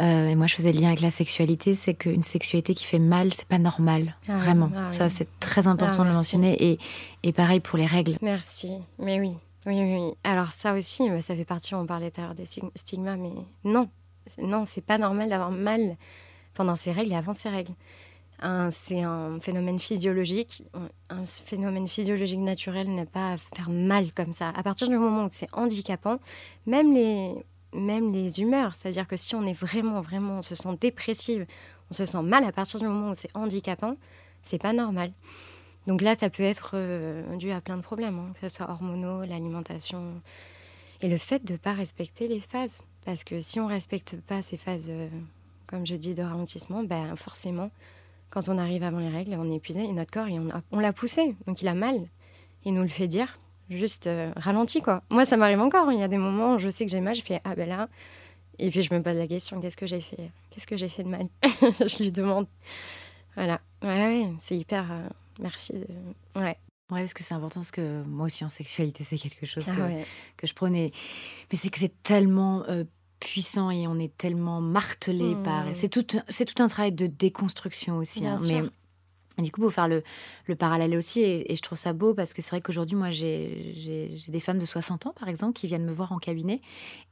Euh, 0.00 0.28
et 0.28 0.36
moi, 0.36 0.46
je 0.46 0.54
faisais 0.54 0.72
le 0.72 0.80
lien 0.80 0.88
avec 0.88 1.00
la 1.00 1.10
sexualité, 1.10 1.74
c'est 1.74 1.94
qu'une 1.94 2.22
sexualité 2.22 2.74
qui 2.74 2.84
fait 2.84 3.00
mal, 3.00 3.32
c'est 3.32 3.48
pas 3.48 3.58
normal, 3.58 4.14
ah 4.28 4.38
vraiment. 4.38 4.70
Ah 4.76 4.86
ça, 4.86 5.08
c'est 5.08 5.26
très 5.40 5.66
important 5.66 6.02
ah, 6.02 6.04
de 6.04 6.10
le 6.10 6.14
mentionner. 6.14 6.62
Et, 6.62 6.78
et 7.24 7.32
pareil 7.32 7.58
pour 7.58 7.76
les 7.76 7.86
règles. 7.86 8.16
Merci, 8.22 8.72
mais 9.00 9.18
oui. 9.18 9.34
Oui, 9.64 9.80
oui, 9.80 10.14
Alors 10.24 10.50
ça 10.52 10.74
aussi, 10.74 11.08
bah, 11.08 11.22
ça 11.22 11.36
fait 11.36 11.44
partie, 11.44 11.74
on 11.74 11.86
parlait 11.86 12.10
tout 12.10 12.20
à 12.20 12.24
l'heure 12.24 12.34
des 12.34 12.44
stigmas, 12.44 13.16
mais 13.16 13.32
non, 13.64 13.88
non, 14.38 14.64
c'est 14.66 14.80
pas 14.84 14.98
normal 14.98 15.28
d'avoir 15.28 15.52
mal 15.52 15.96
pendant 16.54 16.74
ses 16.74 16.90
règles 16.90 17.12
et 17.12 17.16
avant 17.16 17.32
ses 17.32 17.48
règles. 17.48 17.72
C'est 18.70 19.02
un 19.02 19.38
phénomène 19.40 19.78
physiologique. 19.78 20.64
Un 21.10 21.26
phénomène 21.26 21.86
physiologique 21.86 22.40
naturel 22.40 22.92
n'a 22.92 23.06
pas 23.06 23.34
à 23.34 23.36
faire 23.38 23.70
mal 23.70 24.12
comme 24.12 24.32
ça. 24.32 24.48
À 24.48 24.64
partir 24.64 24.88
du 24.88 24.96
moment 24.98 25.26
où 25.26 25.28
c'est 25.30 25.48
handicapant, 25.52 26.18
même 26.66 26.92
les, 26.92 27.34
même 27.72 28.12
les 28.12 28.40
humeurs, 28.40 28.74
c'est-à-dire 28.74 29.06
que 29.06 29.16
si 29.16 29.36
on 29.36 29.44
est 29.44 29.52
vraiment, 29.52 30.00
vraiment, 30.00 30.38
on 30.38 30.42
se 30.42 30.56
sent 30.56 30.76
dépressive, 30.80 31.46
on 31.90 31.94
se 31.94 32.04
sent 32.04 32.22
mal 32.22 32.42
à 32.44 32.50
partir 32.50 32.80
du 32.80 32.86
moment 32.86 33.10
où 33.10 33.14
c'est 33.14 33.30
handicapant, 33.34 33.96
c'est 34.42 34.60
pas 34.60 34.72
normal. 34.72 35.12
Donc 35.86 36.00
là, 36.00 36.14
ça 36.18 36.30
peut 36.30 36.42
être 36.42 36.72
euh, 36.74 37.36
dû 37.36 37.50
à 37.50 37.60
plein 37.60 37.76
de 37.76 37.82
problèmes, 37.82 38.18
hein, 38.18 38.32
que 38.34 38.48
ce 38.48 38.56
soit 38.56 38.70
hormonaux, 38.70 39.24
l'alimentation 39.24 40.22
et 41.02 41.08
le 41.08 41.16
fait 41.16 41.44
de 41.44 41.54
ne 41.54 41.58
pas 41.58 41.72
respecter 41.72 42.28
les 42.28 42.40
phases. 42.40 42.82
Parce 43.04 43.24
que 43.24 43.40
si 43.40 43.58
on 43.58 43.66
ne 43.66 43.72
respecte 43.72 44.16
pas 44.20 44.42
ces 44.42 44.56
phases, 44.56 44.86
euh, 44.88 45.08
comme 45.66 45.84
je 45.84 45.96
dis, 45.96 46.14
de 46.14 46.22
ralentissement, 46.22 46.84
ben 46.84 47.16
forcément, 47.16 47.70
quand 48.30 48.48
on 48.48 48.58
arrive 48.58 48.84
avant 48.84 49.00
les 49.00 49.08
règles, 49.08 49.34
on 49.34 49.50
est 49.50 49.56
épuisé 49.56 49.82
et 49.82 49.92
notre 49.92 50.10
corps, 50.10 50.28
on, 50.70 50.78
l'a 50.78 50.92
poussé, 50.92 51.34
donc 51.46 51.62
il 51.62 51.68
a 51.68 51.74
mal. 51.74 52.06
Il 52.64 52.74
nous 52.74 52.82
le 52.82 52.88
fait 52.88 53.08
dire, 53.08 53.38
juste 53.68 54.06
euh, 54.06 54.32
ralenti 54.36 54.80
quoi. 54.80 55.02
Moi, 55.10 55.24
ça 55.24 55.36
m'arrive 55.36 55.60
encore. 55.60 55.90
Il 55.90 55.98
y 55.98 56.02
a 56.02 56.08
des 56.08 56.18
moments 56.18 56.54
où 56.54 56.58
je 56.58 56.70
sais 56.70 56.84
que 56.84 56.90
j'ai 56.90 57.00
mal, 57.00 57.14
je 57.14 57.22
fais 57.22 57.40
ah 57.44 57.56
ben 57.56 57.68
là. 57.68 57.88
Et 58.58 58.70
puis 58.70 58.82
je 58.82 58.94
me 58.94 59.02
pose 59.02 59.16
la 59.16 59.26
question 59.26 59.60
qu'est-ce 59.60 59.76
que 59.76 59.86
j'ai 59.86 60.00
fait? 60.00 60.30
Qu'est-ce 60.50 60.66
que 60.66 60.76
j'ai 60.76 60.88
fait 60.88 61.02
de 61.02 61.08
mal? 61.08 61.26
Je 61.42 62.02
lui 62.02 62.12
demande. 62.12 62.46
Voilà. 63.34 63.60
Ouais, 63.82 63.88
ouais 63.88 64.28
c'est 64.38 64.56
hyper. 64.56 64.84
Merci. 65.42 65.74
Ouais. 66.36 66.56
Ouais, 66.90 67.00
parce 67.00 67.14
que 67.14 67.22
c'est 67.22 67.34
important, 67.34 67.60
parce 67.60 67.70
que 67.70 68.02
moi 68.04 68.26
aussi 68.26 68.44
en 68.44 68.48
sexualité, 68.50 69.02
c'est 69.04 69.16
quelque 69.16 69.46
chose 69.46 69.64
Ah 69.70 69.74
que, 69.74 69.80
ouais. 69.80 70.04
que 70.36 70.46
je 70.46 70.52
prenais. 70.54 70.92
Mais 71.50 71.56
c'est 71.58 71.70
que 71.70 71.78
c'est 71.78 72.02
tellement 72.02 72.64
euh, 72.68 72.84
puissant 73.18 73.70
et 73.70 73.86
on 73.86 73.98
est 73.98 74.14
tellement 74.18 74.60
martelé 74.60 75.34
Mm. 75.36 75.42
par. 75.42 75.64
C'est 75.74 75.88
tout, 75.88 76.04
c'est 76.28 76.44
tout 76.44 76.62
un 76.62 76.68
travail 76.68 76.92
de 76.92 77.06
déconstruction 77.06 77.96
aussi. 77.98 78.26
Hein. 78.26 78.36
Mais 78.46 78.62
du 79.38 79.50
coup, 79.50 79.60
pour 79.62 79.72
faire 79.72 79.88
le, 79.88 80.02
le 80.46 80.54
parallèle 80.54 80.94
aussi, 80.96 81.20
et, 81.22 81.50
et 81.50 81.56
je 81.56 81.62
trouve 81.62 81.78
ça 81.78 81.92
beau 81.92 82.12
parce 82.14 82.34
que 82.34 82.42
c'est 82.42 82.50
vrai 82.50 82.60
qu'aujourd'hui, 82.60 82.96
moi, 82.96 83.10
j'ai 83.10 84.10
des 84.28 84.40
femmes 84.40 84.58
de 84.58 84.66
60 84.66 85.06
ans, 85.06 85.14
par 85.18 85.28
exemple, 85.28 85.54
qui 85.54 85.66
viennent 85.66 85.84
me 85.86 85.92
voir 85.92 86.12
en 86.12 86.18
cabinet 86.18 86.60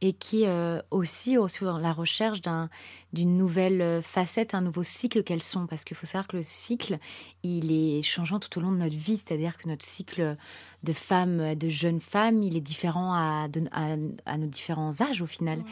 et 0.01 0.13
qui 0.13 0.47
euh, 0.47 0.81
aussi 0.91 1.39
ont 1.39 1.49
sur 1.49 1.79
la 1.79 1.93
recherche 1.93 2.41
d'un- 2.43 2.69
d'une 3.13 3.37
nouvelle 3.37 3.81
euh, 3.83 4.03
facette, 4.03 4.55
un 4.55 4.61
nouveau 4.61 4.83
cycle 4.83 5.23
qu'elles 5.25 5.43
sont. 5.43 5.67
Parce 5.67 5.85
qu'il 5.85 5.97
faut 5.97 6.07
savoir 6.07 6.29
que 6.29 6.37
le 6.37 6.43
cycle, 6.45 6.99
il 7.43 7.73
est 7.73 8.03
changeant 8.03 8.39
tout 8.39 8.57
au 8.59 8.61
long 8.63 8.71
de 8.73 8.77
notre 8.77 8.95
vie. 8.97 9.17
C'est-à-dire 9.17 9.57
que 9.57 9.69
notre 9.69 9.85
cycle 9.85 10.37
de 10.83 10.93
femmes, 10.93 11.55
de 11.57 11.69
jeunes 11.69 12.01
femmes, 12.01 12.43
il 12.43 12.57
est 12.57 12.61
différent 12.63 13.13
à, 13.13 13.49
de- 13.49 13.69
à, 13.73 13.97
à 14.27 14.39
nos 14.39 14.47
différents 14.47 15.01
âges 15.03 15.21
au 15.23 15.27
final. 15.27 15.63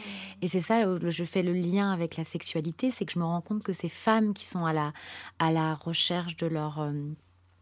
Et 0.41 0.47
c'est 0.47 0.59
ça, 0.59 0.83
je 1.09 1.23
fais 1.23 1.41
le 1.43 1.53
lien 1.53 1.91
avec 1.91 2.17
la 2.17 2.23
sexualité, 2.23 2.91
c'est 2.91 3.05
que 3.05 3.13
je 3.13 3.19
me 3.19 3.23
rends 3.25 3.41
compte 3.41 3.63
que 3.63 3.73
ces 3.73 3.89
femmes 3.89 4.33
qui 4.33 4.45
sont 4.45 4.65
à 4.65 4.73
la, 4.73 4.93
à 5.39 5.51
la 5.51 5.75
recherche 5.75 6.35
de 6.39 6.47
leur, 6.47 6.79
euh, 6.79 6.91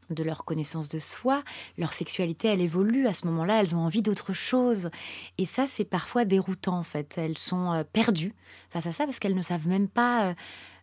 de 0.09 0.23
leur 0.23 0.45
connaissance 0.45 0.87
de 0.89 0.99
soi, 0.99 1.43
leur 1.77 1.91
sexualité, 1.93 2.47
elle 2.47 2.61
évolue. 2.61 3.07
À 3.07 3.13
ce 3.13 3.25
moment-là, 3.27 3.59
elles 3.61 3.75
ont 3.75 3.79
envie 3.79 4.01
d'autre 4.01 4.31
chose. 4.33 4.89
Et 5.37 5.45
ça, 5.45 5.65
c'est 5.67 5.83
parfois 5.85 6.23
déroutant, 6.25 6.77
en 6.77 6.83
fait. 6.83 7.17
Elles 7.17 7.37
sont 7.37 7.73
euh, 7.73 7.83
perdues 7.83 8.33
face 8.69 8.87
à 8.87 8.91
ça 8.93 9.05
parce 9.05 9.19
qu'elles 9.19 9.35
ne 9.35 9.41
savent 9.41 9.67
même 9.67 9.87
pas... 9.89 10.33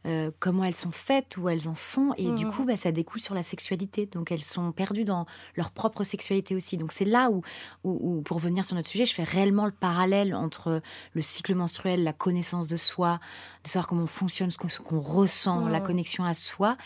euh, 0.07 0.31
comment 0.39 0.65
elles 0.65 0.75
sont 0.75 0.91
faites, 0.93 1.39
où 1.39 1.49
elles 1.49 1.67
en 1.67 1.75
sont, 1.75 2.13
et 2.19 2.31
du 2.33 2.45
Mhm. 2.45 2.53
coup, 2.53 2.65
bah, 2.65 2.77
ça 2.77 2.93
découle 2.93 3.21
sur 3.23 3.35
la 3.35 3.43
sexualité. 3.43 4.05
Donc, 4.05 4.31
elles 4.31 4.43
sont 4.43 4.71
perdues 4.71 5.07
dans 5.07 5.25
leur 5.57 5.71
propre 5.71 6.05
sexualité 6.05 6.55
aussi. 6.55 6.77
Donc, 6.77 6.93
c'est 6.93 7.07
là 7.07 7.31
où, 7.31 7.41
où, 7.85 7.99
où, 8.19 8.21
pour 8.21 8.37
revenir 8.37 8.67
sur 8.67 8.77
notre 8.77 8.91
sujet, 8.91 9.07
je 9.07 9.15
fais 9.15 9.23
réellement 9.25 9.65
le 9.65 9.73
parallèle 9.73 10.35
entre 10.35 10.83
le 11.15 11.23
cycle 11.23 11.55
menstruel, 11.55 12.05
la 12.05 12.13
connaissance 12.13 12.67
de 12.67 12.77
soi, 12.77 13.19
de 13.65 13.69
savoir 13.71 13.89
comment 13.89 14.03
on 14.03 14.07
fonctionne, 14.07 14.51
ce 14.51 14.59
qu'on 14.59 15.01
ressent, 15.01 15.69
la 15.69 15.81
connexion 15.81 16.25
à 16.25 16.35
soi 16.35 16.77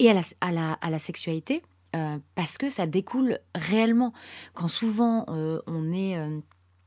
et 0.00 0.10
à 0.10 0.14
la, 0.14 0.22
à 0.40 0.50
la, 0.50 0.72
à 0.72 0.90
la 0.90 0.98
sexualité, 0.98 1.62
euh, 1.94 2.18
parce 2.34 2.58
que 2.58 2.70
ça 2.70 2.86
découle 2.86 3.38
réellement. 3.54 4.12
Quand 4.54 4.66
souvent 4.66 5.26
euh, 5.28 5.60
on 5.66 5.92
est 5.92 6.16
euh, 6.16 6.40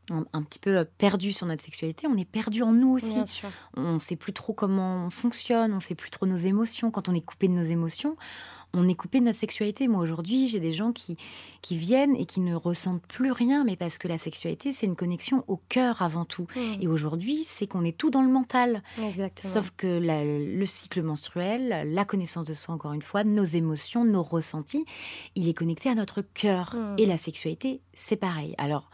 un, 0.09 0.25
un 0.33 0.41
petit 0.41 0.59
peu 0.59 0.83
perdu 0.97 1.31
sur 1.31 1.45
notre 1.45 1.61
sexualité, 1.61 2.07
on 2.07 2.17
est 2.17 2.29
perdu 2.29 2.63
en 2.63 2.73
nous 2.73 2.91
aussi. 2.91 3.15
Bien 3.15 3.25
sûr. 3.25 3.49
On 3.77 3.93
ne 3.93 3.99
sait 3.99 4.15
plus 4.15 4.33
trop 4.33 4.53
comment 4.53 5.05
on 5.05 5.09
fonctionne, 5.09 5.71
on 5.71 5.75
ne 5.75 5.81
sait 5.81 5.95
plus 5.95 6.09
trop 6.09 6.25
nos 6.25 6.35
émotions. 6.35 6.89
Quand 6.89 7.07
on 7.07 7.13
est 7.13 7.21
coupé 7.21 7.47
de 7.47 7.53
nos 7.53 7.61
émotions, 7.61 8.17
on 8.75 8.87
est 8.89 8.95
coupé 8.95 9.19
de 9.19 9.25
notre 9.25 9.37
sexualité. 9.37 9.87
Moi, 9.87 10.01
aujourd'hui, 10.01 10.47
j'ai 10.47 10.59
des 10.59 10.73
gens 10.73 10.91
qui, 10.91 11.15
qui 11.61 11.77
viennent 11.77 12.15
et 12.15 12.25
qui 12.25 12.39
ne 12.39 12.55
ressentent 12.55 13.05
plus 13.05 13.31
rien, 13.31 13.63
mais 13.63 13.75
parce 13.75 13.97
que 13.97 14.07
la 14.07 14.17
sexualité, 14.17 14.71
c'est 14.71 14.85
une 14.87 14.95
connexion 14.95 15.43
au 15.47 15.57
cœur 15.69 16.01
avant 16.01 16.25
tout. 16.25 16.47
Et 16.81 16.87
aujourd'hui, 16.87 17.43
c'est 17.43 17.67
qu'on 17.67 17.85
est 17.85 17.97
tout 17.97 18.09
dans 18.09 18.21
le 18.23 18.29
mental. 18.31 18.81
Exactement. 19.01 19.53
Sauf 19.53 19.71
que 19.77 19.85
la- 19.87 20.23
le 20.25 20.65
cycle 20.65 21.03
menstruel, 21.03 21.87
la 21.91 22.05
connaissance 22.05 22.47
de 22.47 22.53
soi, 22.53 22.73
encore 22.73 22.93
une 22.93 23.01
fois, 23.03 23.23
nos 23.23 23.43
émotions, 23.45 24.05
nos 24.05 24.23
ressentis, 24.23 24.85
il 25.35 25.47
est 25.47 25.53
connecté 25.53 25.89
à 25.89 25.95
notre 25.95 26.21
cœur. 26.21 26.75
Mm. 26.75 26.95
Et 26.97 27.05
la 27.05 27.17
sexualité, 27.17 27.81
c'est 27.93 28.15
pareil. 28.17 28.55
Alors, 28.57 28.89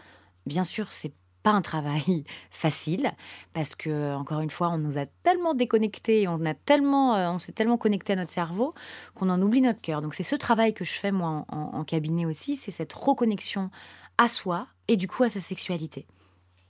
bien 0.45 0.63
sûr, 0.65 0.91
c'est 0.91 1.13
pas 1.43 1.51
un 1.51 1.61
travail 1.61 2.23
facile 2.49 3.11
parce 3.53 3.75
que 3.75 4.13
encore 4.13 4.41
une 4.41 4.49
fois 4.49 4.69
on 4.69 4.77
nous 4.77 4.97
a 4.97 5.05
tellement 5.23 5.53
déconnectés 5.53 6.27
on 6.27 6.45
a 6.45 6.53
tellement 6.53 7.15
euh, 7.15 7.29
on 7.29 7.39
s'est 7.39 7.51
tellement 7.51 7.77
connecté 7.77 8.13
à 8.13 8.15
notre 8.15 8.31
cerveau 8.31 8.73
qu'on 9.15 9.29
en 9.29 9.41
oublie 9.41 9.61
notre 9.61 9.81
cœur 9.81 10.01
donc 10.01 10.13
c'est 10.13 10.23
ce 10.23 10.35
travail 10.35 10.73
que 10.73 10.85
je 10.85 10.91
fais 10.91 11.11
moi 11.11 11.45
en, 11.49 11.83
cabinet 11.83 12.25
aussi 12.25 12.55
c'est 12.55 12.71
cette 12.71 12.93
reconnexion 12.93 13.69
à 14.17 14.27
soi 14.27 14.67
et 14.87 14.97
du 14.97 15.07
coup 15.07 15.23
à 15.23 15.29
sa 15.29 15.39
sexualité 15.39 16.05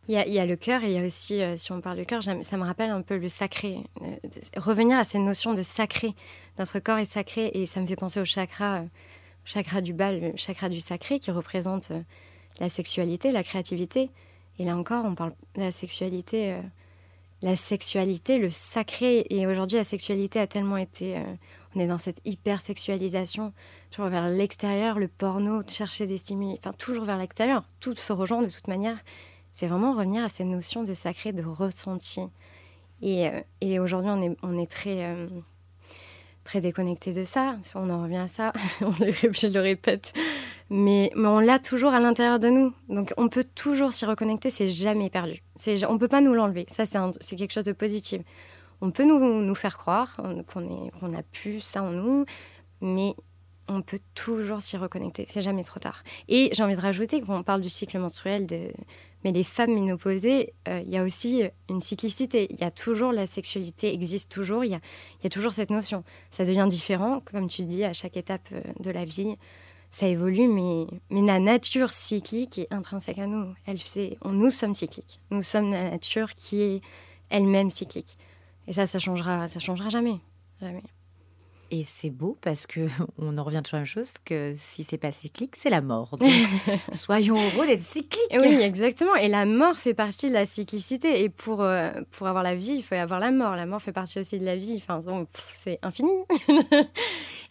Il 0.07 0.13
y, 0.13 0.39
a, 0.39 0.45
le 0.45 0.55
cœur 0.55 0.83
et 0.83 0.87
il 0.87 0.93
y 0.93 0.99
a 0.99 1.05
aussi, 1.05 1.41
euh, 1.41 1.57
si 1.57 1.71
on 1.71 1.81
parle 1.81 1.97
du 1.97 2.05
cœur, 2.05 2.21
ça 2.23 2.33
me 2.57 2.63
rappelle 2.63 2.89
un 2.89 3.01
peu 3.01 3.17
le 3.17 3.29
sacré. 3.29 3.83
Euh, 4.01 4.15
revenir 4.57 4.97
à 4.97 5.03
ces 5.03 5.19
notions 5.19 5.53
de 5.53 5.61
sacré. 5.61 6.15
Notre 6.57 6.79
corps 6.79 6.97
est 6.99 7.11
sacré 7.11 7.51
et 7.53 7.65
ça 7.65 7.79
me 7.79 7.87
fait 7.87 7.95
penser 7.95 8.19
au 8.19 8.25
chakra, 8.25 8.83
chakra 9.45 9.81
du 9.81 9.93
bas, 9.93 10.11
le 10.11 10.33
chakra 10.35 10.69
du 10.69 10.79
sacré 10.79 11.19
qui 11.19 11.31
représente 11.31 11.91
la 12.59 12.69
sexualité, 12.69 13.31
la 13.31 13.43
créativité. 13.43 14.09
Et 14.59 14.65
là 14.65 14.77
encore, 14.77 15.05
on 15.05 15.15
parle 15.15 15.33
de 15.55 15.61
la 15.61 15.71
sexualité, 15.71 16.53
euh, 16.53 16.61
la 17.41 17.55
sexualité, 17.55 18.37
le 18.37 18.49
sacré. 18.49 19.25
Et 19.29 19.47
aujourd'hui, 19.47 19.77
la 19.77 19.83
sexualité 19.83 20.39
a 20.39 20.47
tellement 20.47 20.77
été. 20.77 21.17
euh, 21.17 21.23
on 21.75 21.79
est 21.79 21.87
dans 21.87 21.97
cette 21.97 22.21
hyper-sexualisation, 22.25 23.53
toujours 23.91 24.09
vers 24.09 24.27
l'extérieur, 24.27 24.97
le 24.97 25.07
porno, 25.07 25.61
chercher 25.67 26.07
des 26.07 26.17
stimuli, 26.17 26.55
enfin 26.57 26.73
toujours 26.73 27.05
vers 27.05 27.17
l'extérieur. 27.17 27.63
Tout 27.79 27.93
se 27.95 28.11
rejoint 28.11 28.41
de 28.41 28.49
toute 28.49 28.67
manière. 28.67 28.97
C'est 29.53 29.67
vraiment 29.67 29.93
revenir 29.93 30.23
à 30.23 30.29
cette 30.29 30.47
notion 30.47 30.83
de 30.83 30.93
sacré, 30.93 31.31
de 31.31 31.43
ressenti. 31.43 32.21
Et, 33.01 33.27
euh, 33.27 33.83
aujourd'hui, 33.83 34.35
on 34.41 34.57
est, 34.57 34.71
très, 34.71 35.05
euh, 35.05 35.27
très 36.43 36.59
déconnecté 36.59 37.13
de 37.13 37.23
ça. 37.23 37.57
On 37.75 37.89
en 37.89 38.03
revient 38.03 38.17
à 38.17 38.27
ça, 38.27 38.51
je 38.81 39.47
le 39.47 39.59
répète. 39.59 40.13
Mais, 40.69 41.11
on 41.15 41.39
l'a 41.39 41.57
toujours 41.59 41.93
à 41.93 41.99
l'intérieur 41.99 42.39
de 42.39 42.49
nous. 42.49 42.73
Donc 42.89 43.13
on 43.17 43.27
peut 43.27 43.45
toujours 43.55 43.91
s'y 43.91 44.05
reconnecter, 44.05 44.49
c'est 44.49 44.67
jamais 44.67 45.09
perdu. 45.09 45.41
On 45.87 45.93
ne 45.93 45.97
peut 45.97 46.07
pas 46.07 46.21
nous 46.21 46.33
l'enlever. 46.33 46.65
Ça, 46.69 46.85
c'est 46.85 47.35
quelque 47.35 47.51
chose 47.51 47.63
de 47.63 47.71
positif. 47.71 48.21
On 48.81 48.91
peut 48.91 49.03
nous, 49.03 49.19
nous 49.19 49.55
faire 49.55 49.77
croire 49.77 50.17
euh, 50.23 50.41
qu'on 50.43 50.89
qu'on 50.99 51.13
a 51.13 51.23
pu 51.23 51.59
ça 51.59 51.83
en 51.83 51.89
nous, 51.89 52.25
mais 52.79 53.13
on 53.67 53.81
peut 53.81 53.99
toujours 54.15 54.61
s'y 54.61 54.77
reconnecter. 54.77 55.25
C'est 55.27 55.41
jamais 55.41 55.63
trop 55.63 55.79
tard. 55.79 56.03
Et 56.27 56.49
j'ai 56.53 56.63
envie 56.63 56.75
de 56.75 56.81
rajouter 56.81 57.21
qu'on 57.21 57.43
parle 57.43 57.61
du 57.61 57.69
cycle 57.69 57.99
menstruel, 57.99 58.47
de... 58.47 58.71
mais 59.23 59.31
les 59.31 59.43
femmes 59.43 59.73
ménopausées, 59.73 60.53
euh, 60.67 60.81
il 60.85 60.91
y 60.91 60.97
a 60.97 61.03
aussi 61.03 61.43
une 61.69 61.81
cyclicité. 61.81 62.47
Il 62.51 62.59
y 62.59 62.63
a 62.63 62.71
toujours 62.71 63.11
la 63.11 63.27
sexualité 63.27 63.93
existe 63.93 64.31
toujours. 64.31 64.63
Il 64.63 64.71
y 64.71 64.75
a, 64.75 64.79
y 65.23 65.27
a 65.27 65.29
toujours 65.29 65.53
cette 65.53 65.69
notion. 65.69 66.03
Ça 66.29 66.45
devient 66.45 66.67
différent, 66.69 67.21
comme 67.31 67.47
tu 67.47 67.63
dis, 67.63 67.83
à 67.83 67.93
chaque 67.93 68.17
étape 68.17 68.47
euh, 68.53 68.61
de 68.79 68.91
la 68.91 69.05
vie. 69.05 69.35
Ça 69.91 70.07
évolue, 70.07 70.47
mais, 70.47 70.85
mais 71.09 71.21
la 71.21 71.39
nature 71.39 71.91
cyclique 71.91 72.59
est 72.59 72.71
intrinsèque 72.71 73.17
à 73.17 73.25
nous. 73.25 73.53
Elle, 73.65 73.79
c'est, 73.79 74.17
on, 74.21 74.29
nous 74.29 74.51
sommes 74.51 74.73
cycliques. 74.73 75.19
Nous 75.31 75.41
sommes 75.41 75.71
la 75.71 75.91
nature 75.91 76.35
qui 76.35 76.61
est 76.61 76.81
elle-même 77.29 77.71
cyclique. 77.71 78.17
Et 78.67 78.73
ça, 78.73 78.85
ça 78.85 78.99
changera, 78.99 79.47
ça 79.47 79.59
changera 79.59 79.89
jamais. 79.89 80.19
Jamais. 80.61 80.83
Et 81.71 81.83
c'est 81.83 82.09
beau 82.09 82.37
parce 82.41 82.67
que 82.67 82.87
on 83.17 83.37
en 83.37 83.43
revient 83.43 83.61
toujours 83.63 83.75
à 83.75 83.77
la 83.77 83.81
même 83.81 83.85
chose 83.85 84.13
que 84.23 84.51
si 84.53 84.83
c'est 84.83 84.97
pas 84.97 85.11
cyclique 85.11 85.55
c'est 85.55 85.69
la 85.69 85.81
mort 85.81 86.17
Donc, 86.17 86.31
soyons 86.93 87.35
heureux 87.35 87.67
d'être 87.67 87.81
cycliques 87.81 88.19
Et 88.31 88.39
Oui, 88.39 88.61
exactement. 88.61 89.15
Et 89.15 89.27
la 89.27 89.45
mort 89.45 89.75
fait 89.75 89.93
partie 89.93 90.29
de 90.29 90.33
la 90.33 90.45
cyclicité. 90.45 91.23
Et 91.23 91.29
pour, 91.29 91.61
euh, 91.61 91.89
pour 92.11 92.27
avoir 92.27 92.43
la 92.43 92.55
vie, 92.55 92.73
il 92.75 92.83
faut 92.83 92.95
y 92.95 92.99
avoir 92.99 93.19
la 93.19 93.31
mort. 93.31 93.55
La 93.55 93.65
mort 93.65 93.81
fait 93.81 93.91
partie 93.91 94.19
aussi 94.19 94.39
de 94.39 94.45
la 94.45 94.55
vie. 94.55 94.81
Enfin, 94.81 95.03
c'est 95.55 95.79
infini. 95.81 96.11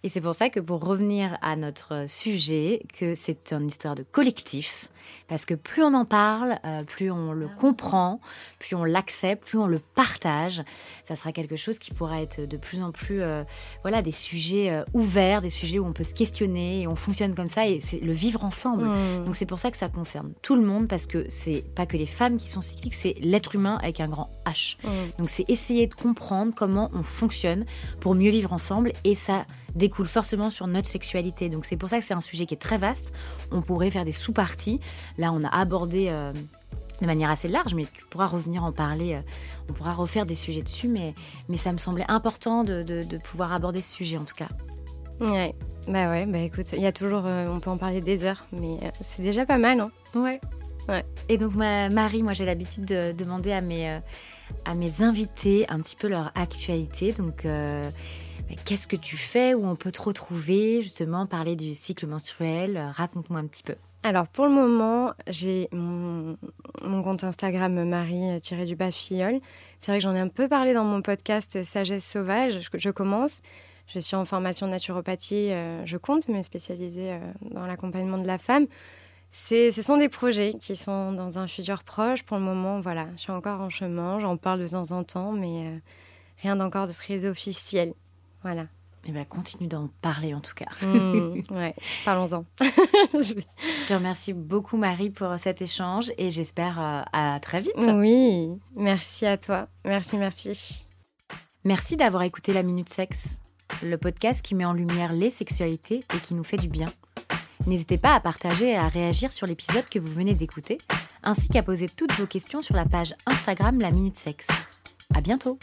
Et 0.05 0.09
c'est 0.09 0.21
pour 0.21 0.35
ça 0.35 0.49
que 0.49 0.61
pour 0.61 0.85
revenir 0.85 1.37
à 1.43 1.57
notre 1.57 2.09
sujet, 2.09 2.83
que 2.97 3.15
c'est 3.15 3.53
une 3.53 3.67
histoire 3.67 3.97
de 3.97 4.05
collectif, 4.05 4.89
parce 5.29 5.45
que 5.45 5.55
plus 5.55 5.83
on 5.83 5.95
en 5.95 6.05
parle, 6.05 6.59
euh, 6.65 6.85
plus 6.85 7.11
on 7.11 7.33
le 7.33 7.49
comprend, 7.49 8.21
plus 8.59 8.75
on 8.77 8.85
l'accepte, 8.85 9.45
plus 9.45 9.59
on 9.59 9.67
le 9.67 9.79
partage, 9.79 10.63
ça 11.05 11.15
sera 11.15 11.33
quelque 11.33 11.57
chose 11.57 11.79
qui 11.79 11.93
pourra 11.93 12.23
être 12.23 12.41
de 12.41 12.57
plus 12.57 12.83
en 12.83 12.93
plus, 12.93 13.23
euh, 13.23 13.45
voilà, 13.83 14.03
des 14.03 14.11
sujets 14.11 14.71
euh, 14.71 14.85
ouverts, 14.95 15.41
des 15.43 15.51
sujets 15.51 15.79
où 15.79 15.87
on 15.87 15.93
peut 15.93 16.05
se 16.05 16.15
questionner 16.15 16.83
et 16.83 16.87
on 16.87 16.97
fonctionne 16.97 17.35
comme 17.35 17.49
ça 17.49 17.67
et 17.67 17.81
c'est 17.81 18.01
le 18.01 18.13
vivre 18.13 18.45
ensemble. 18.45 18.85
Mm. 18.85 19.25
Donc 19.25 19.37
c'est 19.37 19.47
pour 19.47 19.59
ça 19.59 19.71
que 19.71 19.77
ça 19.77 19.89
concerne 19.89 20.33
tout 20.43 20.57
le 20.57 20.63
monde 20.63 20.89
parce 20.89 21.07
que 21.07 21.27
c'est 21.29 21.65
pas 21.75 21.87
que 21.87 21.97
les 21.97 22.07
femmes 22.07 22.39
qui 22.39 22.49
sont 22.49 22.63
cycliques, 22.63 22.95
c'est 22.95 23.15
l'être 23.21 23.55
humain 23.55 23.79
avec 23.83 24.01
un 24.01 24.09
grand 24.09 24.31
H. 24.47 24.77
Mm. 24.83 24.89
Donc 25.19 25.31
c'est 25.31 25.49
essayer 25.49 25.87
de 25.87 25.95
comprendre 25.95 26.53
comment 26.57 26.91
on 26.95 27.03
fonctionne 27.03 27.67
pour 28.01 28.15
mieux 28.15 28.31
vivre 28.31 28.53
ensemble 28.53 28.93
et 29.05 29.15
ça 29.15 29.45
découle 29.75 30.07
forcément 30.07 30.51
sur 30.51 30.67
notre 30.67 30.89
sexualité. 30.89 31.49
Donc 31.49 31.65
c'est 31.65 31.77
pour 31.77 31.89
ça 31.89 31.99
que 31.99 32.05
c'est 32.05 32.15
un 32.15 32.21
sujet 32.21 32.47
qui 32.47 32.55
est 32.55 32.59
très 32.59 32.79
vaste. 32.79 33.13
On 33.51 33.63
pourrait 33.63 33.91
faire 33.91 34.05
des 34.05 34.13
sous-parties. 34.13 34.81
Là, 35.19 35.33
on 35.33 35.45
a 35.45 35.49
abordé 35.49 36.07
euh, 36.09 36.33
de 37.01 37.07
manière 37.07 37.31
assez 37.31 37.49
large, 37.49 37.75
mais 37.75 37.85
tu 37.85 38.05
pourras 38.11 38.27
revenir 38.27 38.65
en 38.65 38.73
parler. 38.73 39.15
euh, 39.15 39.21
on 39.69 39.73
pourra 39.73 39.93
refaire 39.93 40.27
des 40.27 40.35
sujets 40.35 40.63
dessus, 40.63 40.89
mais, 40.89 41.15
mais 41.49 41.57
ça 41.57 41.73
me 41.73 41.79
semblait 41.79 42.07
important 42.09 42.65
de, 42.65 42.83
de- 42.83 43.03
de 43.03 43.19
pouvoir 43.19 43.53
aborder 43.53 43.83
ce 43.83 43.93
sujet 43.95 44.17
en 44.17 44.25
tout 44.25 44.35
cas. 44.35 44.49
Ouais. 45.21 45.55
Bah 45.87 46.11
ouais, 46.11 46.27
bah 46.27 46.39
écoute, 46.39 46.73
il 46.73 46.83
y 46.83 46.87
a 46.87 46.93
toujours, 46.93 47.23
euh, 47.27 47.47
on 47.49 47.61
peut 47.61 47.71
en 47.71 47.79
parler 47.79 48.01
des 48.01 48.25
heures, 48.25 48.45
mais 48.53 48.77
c'est 49.01 49.23
déjà 49.23 49.47
pas 49.47 49.59
mal. 49.59 49.81
Hein. 49.81 49.91
Ouais. 50.15 50.41
Ouais. 50.89 51.05
Et 51.29 51.37
donc, 51.39 51.55
ma, 51.55 51.89
Marie, 51.91 52.23
moi, 52.23 52.33
j'ai 52.35 52.45
l'habitude 52.45 52.85
de 52.85 53.13
demander 53.13 53.53
à 53.53 53.61
mes, 53.61 54.01
à 54.65 54.75
mes 54.75 55.03
invités 55.03 55.67
un 55.69 55.81
petit 55.81 55.97
peu 55.97 56.09
leur 56.09 56.31
actualité. 56.35 57.13
Donc, 57.13 57.45
euh, 57.45 57.83
qu'est-ce 58.57 58.87
que 58.87 58.97
tu 58.97 59.17
fais 59.17 59.55
Où 59.55 59.67
on 59.67 59.77
peut 59.77 59.93
te 59.93 60.03
retrouver 60.03 60.83
Justement, 60.83 61.27
parler 61.27 61.57
du 61.57 61.75
cycle 61.75 62.07
menstruel. 62.07 62.77
Euh, 62.77 62.91
Raconte-moi 62.91 63.41
un 63.41 63.47
petit 63.47 63.63
peu. 63.63 63.75
Alors 64.05 64.29
pour 64.29 64.47
le 64.47 64.53
moment, 64.53 65.13
j'ai 65.27 65.69
mon, 65.73 66.37
compte 67.03 67.25
Instagram 67.25 67.85
Marie-du-bas 67.85 68.93
filleul. 68.93 69.41
C'est 69.81 69.91
vrai 69.91 69.99
que 69.99 70.05
j'en 70.05 70.15
ai 70.15 70.21
un 70.21 70.29
peu 70.29 70.49
parlé 70.49 70.73
dans 70.73 70.85
mon 70.85 71.03
podcast 71.03 71.63
Sagesse 71.65 72.05
sauvage. 72.05 72.61
Je, 72.75 72.91
commence. 72.91 73.41
Je 73.93 73.99
suis 73.99 74.15
en 74.15 74.25
formation 74.25 74.69
naturopathie. 74.69 75.51
je 75.85 75.97
compte 75.97 76.29
me 76.29 76.43
spécialiser 76.43 77.19
dans 77.51 77.67
l'accompagnement 77.67 78.19
de 78.19 78.27
la 78.27 78.39
femme. 78.39 78.67
Ce 79.31 79.71
sont 79.71 79.97
des 79.97 80.09
projets 80.09 80.55
qui 80.61 80.77
sont 80.77 81.13
dans 81.13 81.39
un 81.39 81.49
futur 81.49 81.83
proche. 81.83 82.23
Pour 82.23 82.39
le 82.39 82.45
moment, 82.45 82.81
voilà, 82.81 83.09
je 83.17 83.23
suis 83.23 83.33
encore 83.33 83.61
en 83.61 83.69
chemin. 83.69 84.21
J'en 84.21 84.37
parle 84.37 84.61
de 84.61 84.69
temps 84.69 84.93
en 84.93 85.03
temps, 85.03 85.33
mais 85.33 85.83
rien 86.41 86.55
d'encore 86.55 86.87
de 86.87 86.93
très 86.93 87.27
officiel. 87.27 87.95
Voilà. 88.43 88.67
Eh 89.07 89.13
bien, 89.13 89.25
continue 89.25 89.69
d'en 89.69 89.89
parler 90.03 90.35
en 90.35 90.41
tout 90.41 90.55
cas. 90.55 90.67
Mmh, 90.83 91.43
ouais, 91.51 91.75
parlons-en. 92.05 92.45
je 92.61 93.87
te 93.87 93.95
remercie 93.95 94.35
beaucoup 94.35 94.77
Marie 94.77 95.11
pour 95.11 95.33
cet 95.39 95.63
échange 95.63 96.13
et 96.19 96.31
j'espère 96.31 96.81
euh, 96.81 97.03
à 97.13 97.39
très 97.41 97.61
vite. 97.61 97.73
Oui, 97.77 98.51
merci 98.77 99.25
à 99.25 99.39
toi. 99.39 99.69
Merci, 99.85 100.19
merci. 100.19 100.85
Merci 101.65 101.97
d'avoir 101.97 102.23
écouté 102.25 102.53
La 102.53 102.63
Minute 102.63 102.89
Sexe, 102.89 103.39
le 103.83 103.97
podcast 103.97 104.43
qui 104.43 104.55
met 104.55 104.65
en 104.65 104.73
lumière 104.73 105.13
les 105.13 105.31
sexualités 105.31 106.01
et 106.15 106.19
qui 106.19 106.35
nous 106.35 106.45
fait 106.45 106.57
du 106.57 106.69
bien. 106.69 106.89
N'hésitez 107.67 107.99
pas 107.99 108.15
à 108.15 108.21
partager 108.21 108.71
et 108.71 108.77
à 108.77 108.89
réagir 108.89 109.33
sur 109.33 109.47
l'épisode 109.47 109.89
que 109.89 109.99
vous 109.99 110.13
venez 110.13 110.35
d'écouter, 110.35 110.79
ainsi 111.23 111.49
qu'à 111.49 111.63
poser 111.63 111.89
toutes 111.89 112.13
vos 112.13 112.27
questions 112.27 112.61
sur 112.61 112.75
la 112.75 112.85
page 112.85 113.15
Instagram 113.27 113.79
La 113.81 113.91
Minute 113.91 114.17
Sexe. 114.17 114.49
À 115.15 115.21
bientôt! 115.21 115.59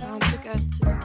time 0.00 0.18
to 0.18 0.38
get 0.38 0.56
to 0.56 0.99